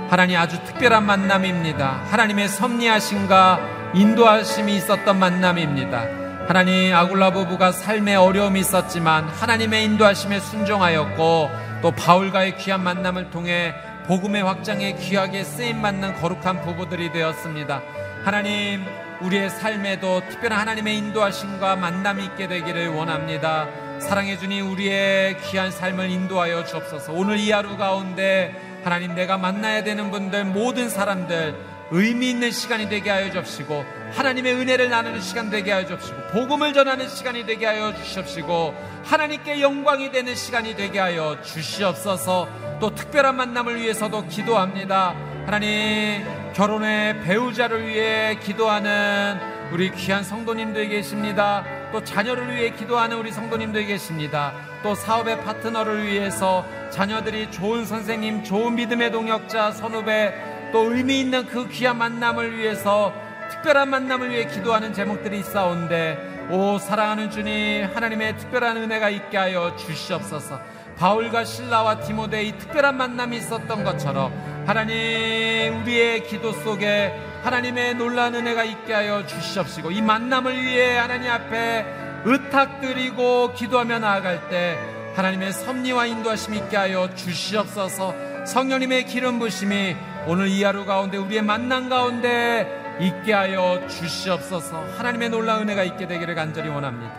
하나님 0.09 0.37
아주 0.37 0.63
특별한 0.63 1.05
만남입니다. 1.05 2.03
하나님의 2.09 2.47
섭리하심과 2.47 3.91
인도하심이 3.93 4.77
있었던 4.77 5.19
만남입니다. 5.19 6.05
하나님 6.47 6.95
아굴라 6.95 7.31
부부가 7.31 7.73
삶에 7.73 8.15
어려움이 8.15 8.61
있었지만 8.61 9.27
하나님의 9.27 9.83
인도하심에 9.83 10.39
순종하였고 10.39 11.49
또 11.81 11.91
바울과의 11.91 12.57
귀한 12.59 12.83
만남을 12.83 13.29
통해 13.29 13.73
복음의 14.05 14.41
확장에 14.43 14.93
귀하게 14.93 15.43
쓰임 15.43 15.81
받는 15.81 16.15
거룩한 16.15 16.61
부부들이 16.61 17.11
되었습니다. 17.11 17.81
하나님 18.23 18.85
우리의 19.21 19.49
삶에도 19.49 20.21
특별한 20.29 20.59
하나님의 20.59 20.97
인도하심과 20.97 21.75
만남이 21.75 22.25
있게 22.25 22.47
되기를 22.47 22.89
원합니다. 22.89 23.67
사랑해 24.01 24.37
주님 24.37 24.69
우리의 24.71 25.37
귀한 25.43 25.71
삶을 25.71 26.09
인도하여 26.09 26.65
주옵소서. 26.65 27.13
오늘 27.13 27.37
이 27.37 27.51
하루 27.51 27.77
가운데 27.77 28.53
하나님 28.83 29.13
내가 29.13 29.37
만나야 29.37 29.83
되는 29.83 30.11
분들 30.11 30.45
모든 30.45 30.89
사람들 30.89 31.55
의미 31.91 32.31
있는 32.31 32.51
시간이 32.51 32.89
되게 32.89 33.09
하여 33.09 33.29
주옵시고 33.31 33.85
하나님의 34.13 34.55
은혜를 34.55 34.89
나누는 34.89 35.21
시간 35.21 35.49
되게 35.49 35.71
하여 35.71 35.85
주옵시고 35.85 36.17
복음을 36.31 36.73
전하는 36.73 37.07
시간이 37.07 37.45
되게 37.45 37.65
하여 37.65 37.93
주시옵시고 37.93 38.73
하나님께 39.03 39.61
영광이 39.61 40.11
되는 40.11 40.33
시간이 40.33 40.75
되게 40.75 40.99
하여 40.99 41.37
주시옵소서 41.41 42.47
또 42.79 42.95
특별한 42.95 43.35
만남을 43.35 43.75
위해서도 43.81 44.25
기도합니다 44.27 45.13
하나님 45.45 46.25
결혼의 46.53 47.21
배우자를 47.23 47.85
위해 47.87 48.37
기도하는 48.41 49.60
우리 49.71 49.89
귀한 49.91 50.21
성도님들 50.21 50.89
계십니다. 50.89 51.63
또 51.93 52.03
자녀를 52.03 52.53
위해 52.53 52.71
기도하는 52.71 53.17
우리 53.17 53.31
성도님들 53.31 53.85
계십니다. 53.85 54.51
또 54.83 54.93
사업의 54.95 55.41
파트너를 55.43 56.05
위해서 56.05 56.65
자녀들이 56.89 57.51
좋은 57.51 57.85
선생님 57.85 58.43
좋은 58.43 58.75
믿음의 58.75 59.11
동역자 59.11 59.71
선후배 59.71 60.71
또 60.73 60.93
의미 60.93 61.21
있는 61.21 61.45
그 61.45 61.69
귀한 61.69 61.97
만남을 61.97 62.57
위해서 62.57 63.13
특별한 63.49 63.89
만남을 63.89 64.31
위해 64.31 64.45
기도하는 64.45 64.93
제목들이 64.93 65.39
있사온데 65.39 66.47
오 66.49 66.77
사랑하는 66.77 67.29
주님 67.29 67.89
하나님의 67.93 68.37
특별한 68.37 68.75
은혜가 68.75 69.09
있게 69.09 69.37
하여 69.37 69.73
주시옵소서. 69.77 70.59
바울과 70.97 71.45
신라와 71.45 72.01
디모데의 72.01 72.57
특별한 72.57 72.97
만남이 72.97 73.37
있었던 73.37 73.83
것처럼 73.85 74.33
하나님 74.67 75.81
우리의 75.81 76.27
기도 76.27 76.51
속에 76.51 77.30
하나님의 77.43 77.95
놀라운 77.95 78.35
은혜가 78.35 78.63
있게 78.63 78.93
하여 78.93 79.25
주시옵시고 79.25 79.91
이 79.91 80.01
만남을 80.01 80.63
위해 80.63 80.97
하나님 80.97 81.29
앞에 81.31 81.85
의탁드리고 82.23 83.53
기도하며 83.53 83.99
나아갈 83.99 84.47
때 84.49 84.77
하나님의 85.15 85.51
섭리와 85.53 86.05
인도하심이 86.05 86.57
있게 86.59 86.77
하여 86.77 87.13
주시옵소서 87.15 88.45
성령님의 88.45 89.05
기름 89.05 89.39
부심이 89.39 89.95
오늘 90.27 90.47
이 90.47 90.63
하루 90.63 90.85
가운데 90.85 91.17
우리의 91.17 91.41
만남 91.41 91.89
가운데 91.89 92.97
있게 92.99 93.33
하여 93.33 93.85
주시옵소서 93.87 94.85
하나님의 94.97 95.29
놀라운 95.29 95.63
은혜가 95.63 95.83
있게 95.83 96.07
되기를 96.07 96.35
간절히 96.35 96.69
원합니다. 96.69 97.11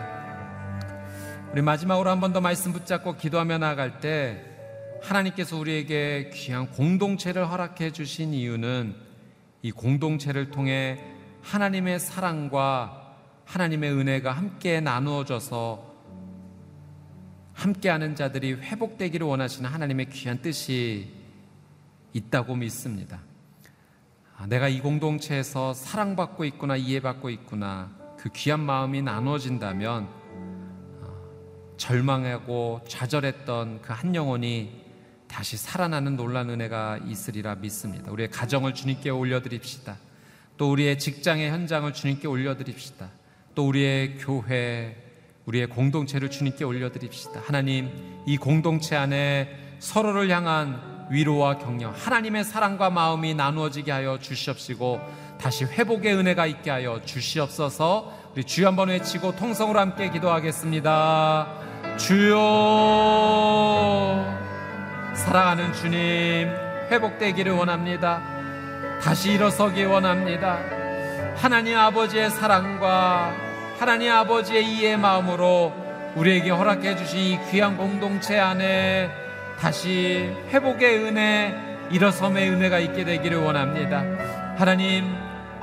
우리 1.51 1.61
마지막으로 1.61 2.09
한 2.09 2.19
번 2.19 2.33
더 2.33 2.41
말씀 2.41 2.71
붙잡고 2.73 3.17
기도하며 3.17 3.57
나아갈 3.59 3.99
때 3.99 4.41
하나님께서 5.03 5.57
우리에게 5.57 6.31
귀한 6.33 6.67
공동체를 6.69 7.49
허락해 7.51 7.91
주신 7.91 8.33
이유는 8.33 8.95
이 9.63 9.71
공동체를 9.71 10.51
통해 10.51 10.99
하나님의 11.41 11.97
사랑과 11.97 13.15
하나님의 13.45 13.93
은혜가 13.93 14.33
함께 14.33 14.81
나누어져서 14.81 15.93
함께하는 17.53 18.15
자들이 18.15 18.55
회복되기를 18.55 19.25
원하시는 19.25 19.69
하나님의 19.69 20.09
귀한 20.09 20.41
뜻이 20.41 21.13
있다고 22.11 22.55
믿습니다. 22.57 23.21
아, 24.35 24.47
내가 24.47 24.67
이 24.67 24.81
공동체에서 24.81 25.73
사랑받고 25.73 26.43
있구나, 26.43 26.75
이해받고 26.75 27.29
있구나, 27.29 27.89
그 28.17 28.29
귀한 28.33 28.59
마음이 28.59 29.01
나눠진다면 29.01 30.09
어, 31.01 31.75
절망하고 31.77 32.81
좌절했던 32.89 33.81
그 33.81 33.93
한 33.93 34.13
영혼이 34.13 34.82
다시 35.33 35.57
살아나는 35.57 36.15
놀란 36.15 36.51
은혜가 36.51 36.99
있으리라 37.07 37.55
믿습니다. 37.55 38.11
우리의 38.11 38.29
가정을 38.29 38.75
주님께 38.75 39.09
올려드립시다. 39.09 39.97
또 40.57 40.71
우리의 40.71 40.99
직장의 40.99 41.49
현장을 41.49 41.91
주님께 41.91 42.27
올려드립시다. 42.27 43.09
또 43.55 43.67
우리의 43.67 44.17
교회, 44.19 44.95
우리의 45.45 45.67
공동체를 45.67 46.29
주님께 46.29 46.63
올려드립시다. 46.63 47.41
하나님, 47.43 47.89
이 48.27 48.37
공동체 48.37 48.95
안에 48.95 49.49
서로를 49.79 50.29
향한 50.29 51.07
위로와 51.09 51.57
격려, 51.57 51.89
하나님의 51.89 52.43
사랑과 52.43 52.91
마음이 52.91 53.33
나누어지게 53.33 53.91
하여 53.91 54.19
주시옵시고 54.19 55.01
다시 55.41 55.65
회복의 55.65 56.13
은혜가 56.13 56.45
있게 56.45 56.69
하여 56.69 57.01
주시옵소서. 57.03 58.13
우리 58.35 58.43
주여 58.43 58.67
한번 58.67 58.89
외치고 58.89 59.35
통성으로 59.35 59.79
함께 59.79 60.11
기도하겠습니다. 60.11 61.47
주여 61.97 63.72
사랑하는 65.23 65.71
주님 65.71 66.53
회복되기를 66.91 67.53
원합니다. 67.53 68.21
다시 69.01 69.31
일어서기 69.31 69.85
원합니다. 69.85 70.59
하나님 71.37 71.77
아버지의 71.77 72.29
사랑과 72.29 73.33
하나님 73.79 74.11
아버지의 74.11 74.65
이해 74.65 74.97
마음으로 74.97 75.71
우리에게 76.15 76.49
허락해 76.49 76.97
주신 76.97 77.19
이 77.19 77.39
귀한 77.49 77.77
공동체 77.77 78.37
안에 78.37 79.09
다시 79.57 80.29
회복의 80.49 80.97
은혜, 81.05 81.55
일어섬의 81.89 82.49
은혜가 82.49 82.79
있게 82.79 83.05
되기를 83.05 83.37
원합니다. 83.37 84.03
하나님, 84.57 85.15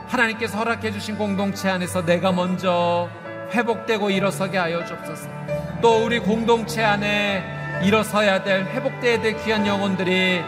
하나님께서 0.07 0.57
허락해 0.57 0.91
주신 0.91 1.19
공동체 1.19 1.69
안에서 1.69 2.07
내가 2.07 2.33
먼저 2.33 3.11
회복되고 3.53 4.09
일어서게 4.09 4.57
하여 4.57 4.87
주옵소서. 4.87 5.29
또 5.83 6.03
우리 6.07 6.19
공동체 6.19 6.83
안에 6.83 7.60
일어서야 7.83 8.43
될 8.43 8.65
회복되어야 8.67 9.21
될 9.23 9.43
귀한 9.43 9.67
영혼들이 9.67 10.43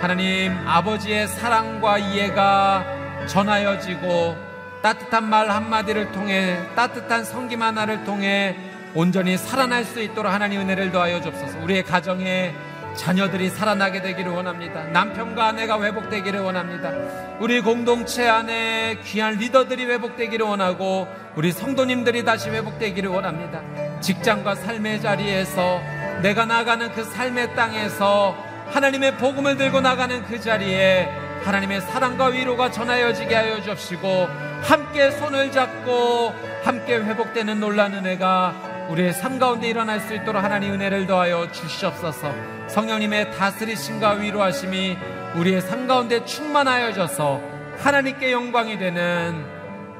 하나님 0.00 0.56
아버지의 0.66 1.28
사랑과 1.28 1.98
이해가 1.98 3.26
전하여지고 3.26 4.36
따뜻한 4.82 5.24
말 5.24 5.50
한마디를 5.50 6.12
통해 6.12 6.56
따뜻한 6.74 7.24
성김 7.24 7.62
하나를 7.62 8.04
통해 8.04 8.56
온전히 8.94 9.36
살아날 9.36 9.84
수 9.84 10.00
있도록 10.00 10.32
하나님 10.32 10.60
은혜를 10.60 10.92
더하여 10.92 11.20
주옵소서. 11.20 11.58
우리의 11.60 11.82
가정에 11.82 12.54
자녀들이 12.94 13.50
살아나게 13.50 14.00
되기를 14.00 14.32
원합니다. 14.32 14.84
남편과 14.84 15.48
아내가 15.48 15.80
회복되기를 15.80 16.40
원합니다. 16.40 16.90
우리 17.38 17.60
공동체 17.60 18.26
안에 18.26 18.98
귀한 19.04 19.34
리더들이 19.34 19.84
회복되기를 19.84 20.44
원하고 20.46 21.06
우리 21.36 21.52
성도님들이 21.52 22.24
다시 22.24 22.50
회복되기를 22.50 23.10
원합니다. 23.10 23.60
직장과 24.00 24.54
삶의 24.56 25.00
자리에서 25.02 25.80
내가 26.22 26.44
나가는 26.44 26.90
그 26.92 27.04
삶의 27.04 27.54
땅에서 27.54 28.36
하나님의 28.70 29.16
복음을 29.16 29.56
들고 29.56 29.80
나가는 29.80 30.24
그 30.24 30.40
자리에 30.40 31.08
하나님의 31.44 31.80
사랑과 31.82 32.26
위로가 32.26 32.70
전하여지게 32.70 33.34
하여 33.34 33.62
주옵시고 33.62 34.26
함께 34.62 35.10
손을 35.12 35.52
잡고 35.52 36.34
함께 36.64 36.96
회복되는 36.96 37.60
놀란 37.60 37.94
은혜가 37.94 38.86
우리의 38.90 39.12
삶 39.12 39.38
가운데 39.38 39.68
일어날 39.68 40.00
수 40.00 40.14
있도록 40.14 40.42
하나님 40.42 40.72
은혜를 40.72 41.06
더하여 41.06 41.50
주시옵소서. 41.52 42.32
성령님의 42.68 43.32
다스리심과 43.36 44.12
위로하심이 44.12 44.96
우리의 45.36 45.60
삶 45.60 45.86
가운데 45.86 46.24
충만하여져서 46.24 47.40
하나님께 47.78 48.32
영광이 48.32 48.78
되는 48.78 49.46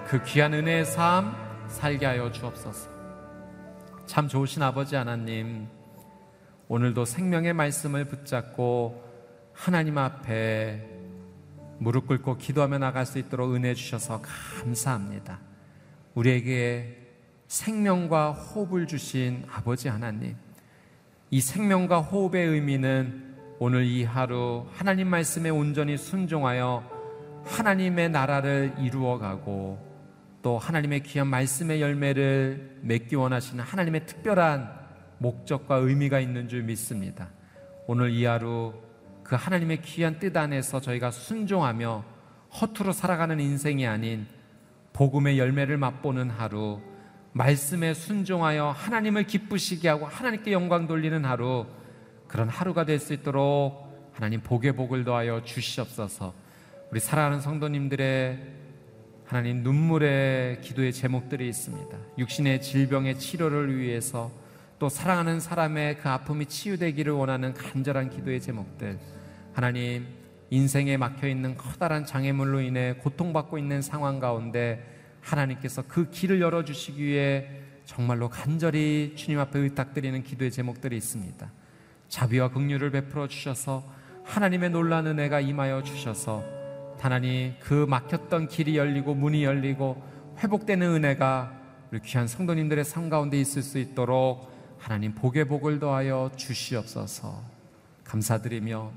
그 0.06 0.22
귀한 0.24 0.54
은혜의 0.54 0.84
삶 0.84 1.34
살게 1.68 2.06
하여 2.06 2.32
주옵소서. 2.32 2.90
참 4.06 4.26
좋으신 4.26 4.62
아버지 4.62 4.96
하나님 4.96 5.68
오늘도 6.70 7.06
생명의 7.06 7.54
말씀을 7.54 8.04
붙잡고 8.04 9.02
하나님 9.54 9.96
앞에 9.96 10.86
무릎 11.78 12.06
꿇고 12.06 12.36
기도하며 12.36 12.76
나갈 12.76 13.06
수 13.06 13.18
있도록 13.18 13.54
은혜 13.54 13.72
주셔서 13.72 14.20
감사합니다. 14.20 15.40
우리에게 16.14 17.06
생명과 17.46 18.32
호흡을 18.32 18.86
주신 18.86 19.44
아버지 19.50 19.88
하나님. 19.88 20.36
이 21.30 21.40
생명과 21.40 22.00
호흡의 22.00 22.46
의미는 22.46 23.34
오늘 23.58 23.86
이 23.86 24.04
하루 24.04 24.66
하나님 24.74 25.08
말씀에 25.08 25.48
온전히 25.48 25.96
순종하여 25.96 26.84
하나님의 27.46 28.10
나라를 28.10 28.74
이루어가고 28.78 29.88
또 30.42 30.58
하나님의 30.58 31.02
귀한 31.04 31.28
말씀의 31.28 31.80
열매를 31.80 32.80
맺기 32.82 33.16
원하시는 33.16 33.64
하나님의 33.64 34.04
특별한 34.04 34.77
목적과 35.18 35.76
의미가 35.76 36.20
있는 36.20 36.48
줄 36.48 36.62
믿습니다. 36.62 37.28
오늘 37.86 38.10
이 38.10 38.24
하루 38.24 38.74
그 39.22 39.36
하나님의 39.36 39.82
귀한 39.82 40.18
뜻 40.18 40.36
안에서 40.36 40.80
저희가 40.80 41.10
순종하며 41.10 42.04
허투루 42.60 42.92
살아가는 42.92 43.38
인생이 43.38 43.86
아닌 43.86 44.26
복음의 44.92 45.38
열매를 45.38 45.76
맛보는 45.76 46.30
하루 46.30 46.80
말씀에 47.32 47.94
순종하여 47.94 48.70
하나님을 48.70 49.24
기쁘시게 49.24 49.88
하고 49.88 50.06
하나님께 50.06 50.52
영광 50.52 50.86
돌리는 50.86 51.24
하루 51.24 51.66
그런 52.26 52.48
하루가 52.48 52.84
될 52.84 52.98
수 52.98 53.12
있도록 53.12 53.88
하나님 54.12 54.40
복의 54.40 54.72
복을 54.72 55.04
더하여 55.04 55.44
주시옵소서. 55.44 56.34
우리 56.90 56.98
사랑하는 56.98 57.40
성도님들의 57.40 58.38
하나님 59.24 59.62
눈물의 59.62 60.60
기도의 60.62 60.92
제목들이 60.92 61.48
있습니다. 61.48 61.96
육신의 62.18 62.62
질병의 62.62 63.18
치료를 63.18 63.78
위해서 63.78 64.30
또 64.78 64.88
사랑하는 64.88 65.40
사람의 65.40 65.98
그 65.98 66.08
아픔이 66.08 66.46
치유되기를 66.46 67.12
원하는 67.12 67.52
간절한 67.52 68.10
기도의 68.10 68.40
제목들. 68.40 68.98
하나님 69.52 70.06
인생에 70.50 70.96
막혀 70.96 71.26
있는 71.26 71.56
커다란 71.56 72.06
장애물로 72.06 72.60
인해 72.60 72.94
고통받고 73.02 73.58
있는 73.58 73.82
상황 73.82 74.20
가운데 74.20 74.84
하나님께서 75.20 75.82
그 75.88 76.10
길을 76.10 76.40
열어 76.40 76.64
주시기 76.64 77.04
위해 77.04 77.48
정말로 77.86 78.28
간절히 78.28 79.14
주님 79.16 79.40
앞에 79.40 79.58
의탁드리는 79.58 80.22
기도의 80.22 80.52
제목들이 80.52 80.96
있습니다. 80.96 81.50
자비와 82.08 82.50
긍휼을 82.50 82.92
베풀어 82.92 83.26
주셔서 83.26 83.82
하나님의 84.24 84.70
놀란 84.70 85.08
은혜가 85.08 85.40
임하여 85.40 85.82
주셔서 85.82 86.44
하나님 87.00 87.54
그 87.60 87.84
막혔던 87.88 88.46
길이 88.46 88.76
열리고 88.76 89.14
문이 89.14 89.42
열리고 89.42 90.00
회복되는 90.38 90.86
은혜가 90.86 91.52
우리 91.90 92.00
귀한 92.02 92.28
성도님들의 92.28 92.84
삶 92.84 93.08
가운데 93.08 93.40
있을 93.40 93.62
수 93.62 93.78
있도록 93.78 94.57
하나님 94.78 95.14
복의 95.14 95.46
복을 95.46 95.78
더하여 95.78 96.30
주시옵소서. 96.36 97.42
감사드리며 98.04 98.92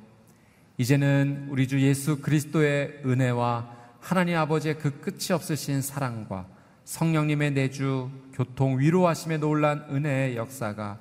이제는 0.77 1.47
우리 1.49 1.67
주 1.67 1.81
예수 1.81 2.21
그리스도의 2.21 3.01
은혜와 3.05 3.77
하나님 3.99 4.37
아버지의 4.37 4.79
그 4.79 4.99
끝이 5.01 5.33
없으신 5.33 5.81
사랑과 5.81 6.47
성령님의 6.85 7.51
내주 7.51 8.09
교통 8.33 8.79
위로하심에 8.79 9.37
놀란 9.37 9.85
은혜의 9.89 10.37
역사가 10.37 10.99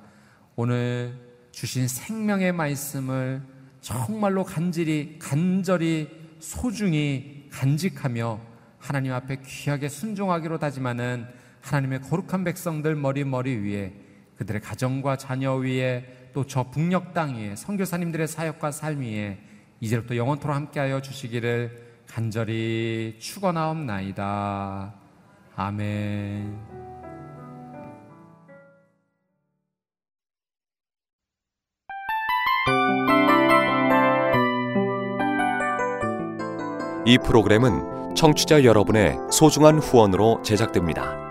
오늘 0.55 1.13
주신 1.51 1.87
생명의 1.87 2.51
말씀을 2.51 3.41
정말로 3.81 4.43
간절히 4.43 5.17
간절히 5.19 6.09
소중히 6.39 7.47
간직하며 7.51 8.39
하나님 8.77 9.13
앞에 9.13 9.41
귀하게 9.45 9.89
순종하기로 9.89 10.59
다짐하는 10.59 11.27
하나님의 11.61 12.01
거룩한 12.01 12.43
백성들 12.43 12.95
머리 12.95 13.23
머리 13.23 13.55
위에 13.55 13.93
그들의 14.41 14.61
가정과 14.61 15.17
자녀 15.17 15.53
위에 15.55 16.03
또 16.33 16.43
저 16.45 16.63
북녘 16.63 17.13
땅 17.13 17.35
위에 17.35 17.55
선교사님들의 17.55 18.27
사역과 18.27 18.71
삶 18.71 19.01
위에 19.01 19.37
이제부터 19.79 20.15
영원토록 20.15 20.55
함께하여 20.55 21.01
주시기를 21.01 21.91
간절히 22.07 23.17
축원하옵나이다. 23.19 24.93
아멘. 25.55 26.57
이 37.05 37.17
프로그램은 37.17 38.15
청취자 38.15 38.63
여러분의 38.63 39.17
소중한 39.31 39.79
후원으로 39.79 40.41
제작됩니다. 40.43 41.30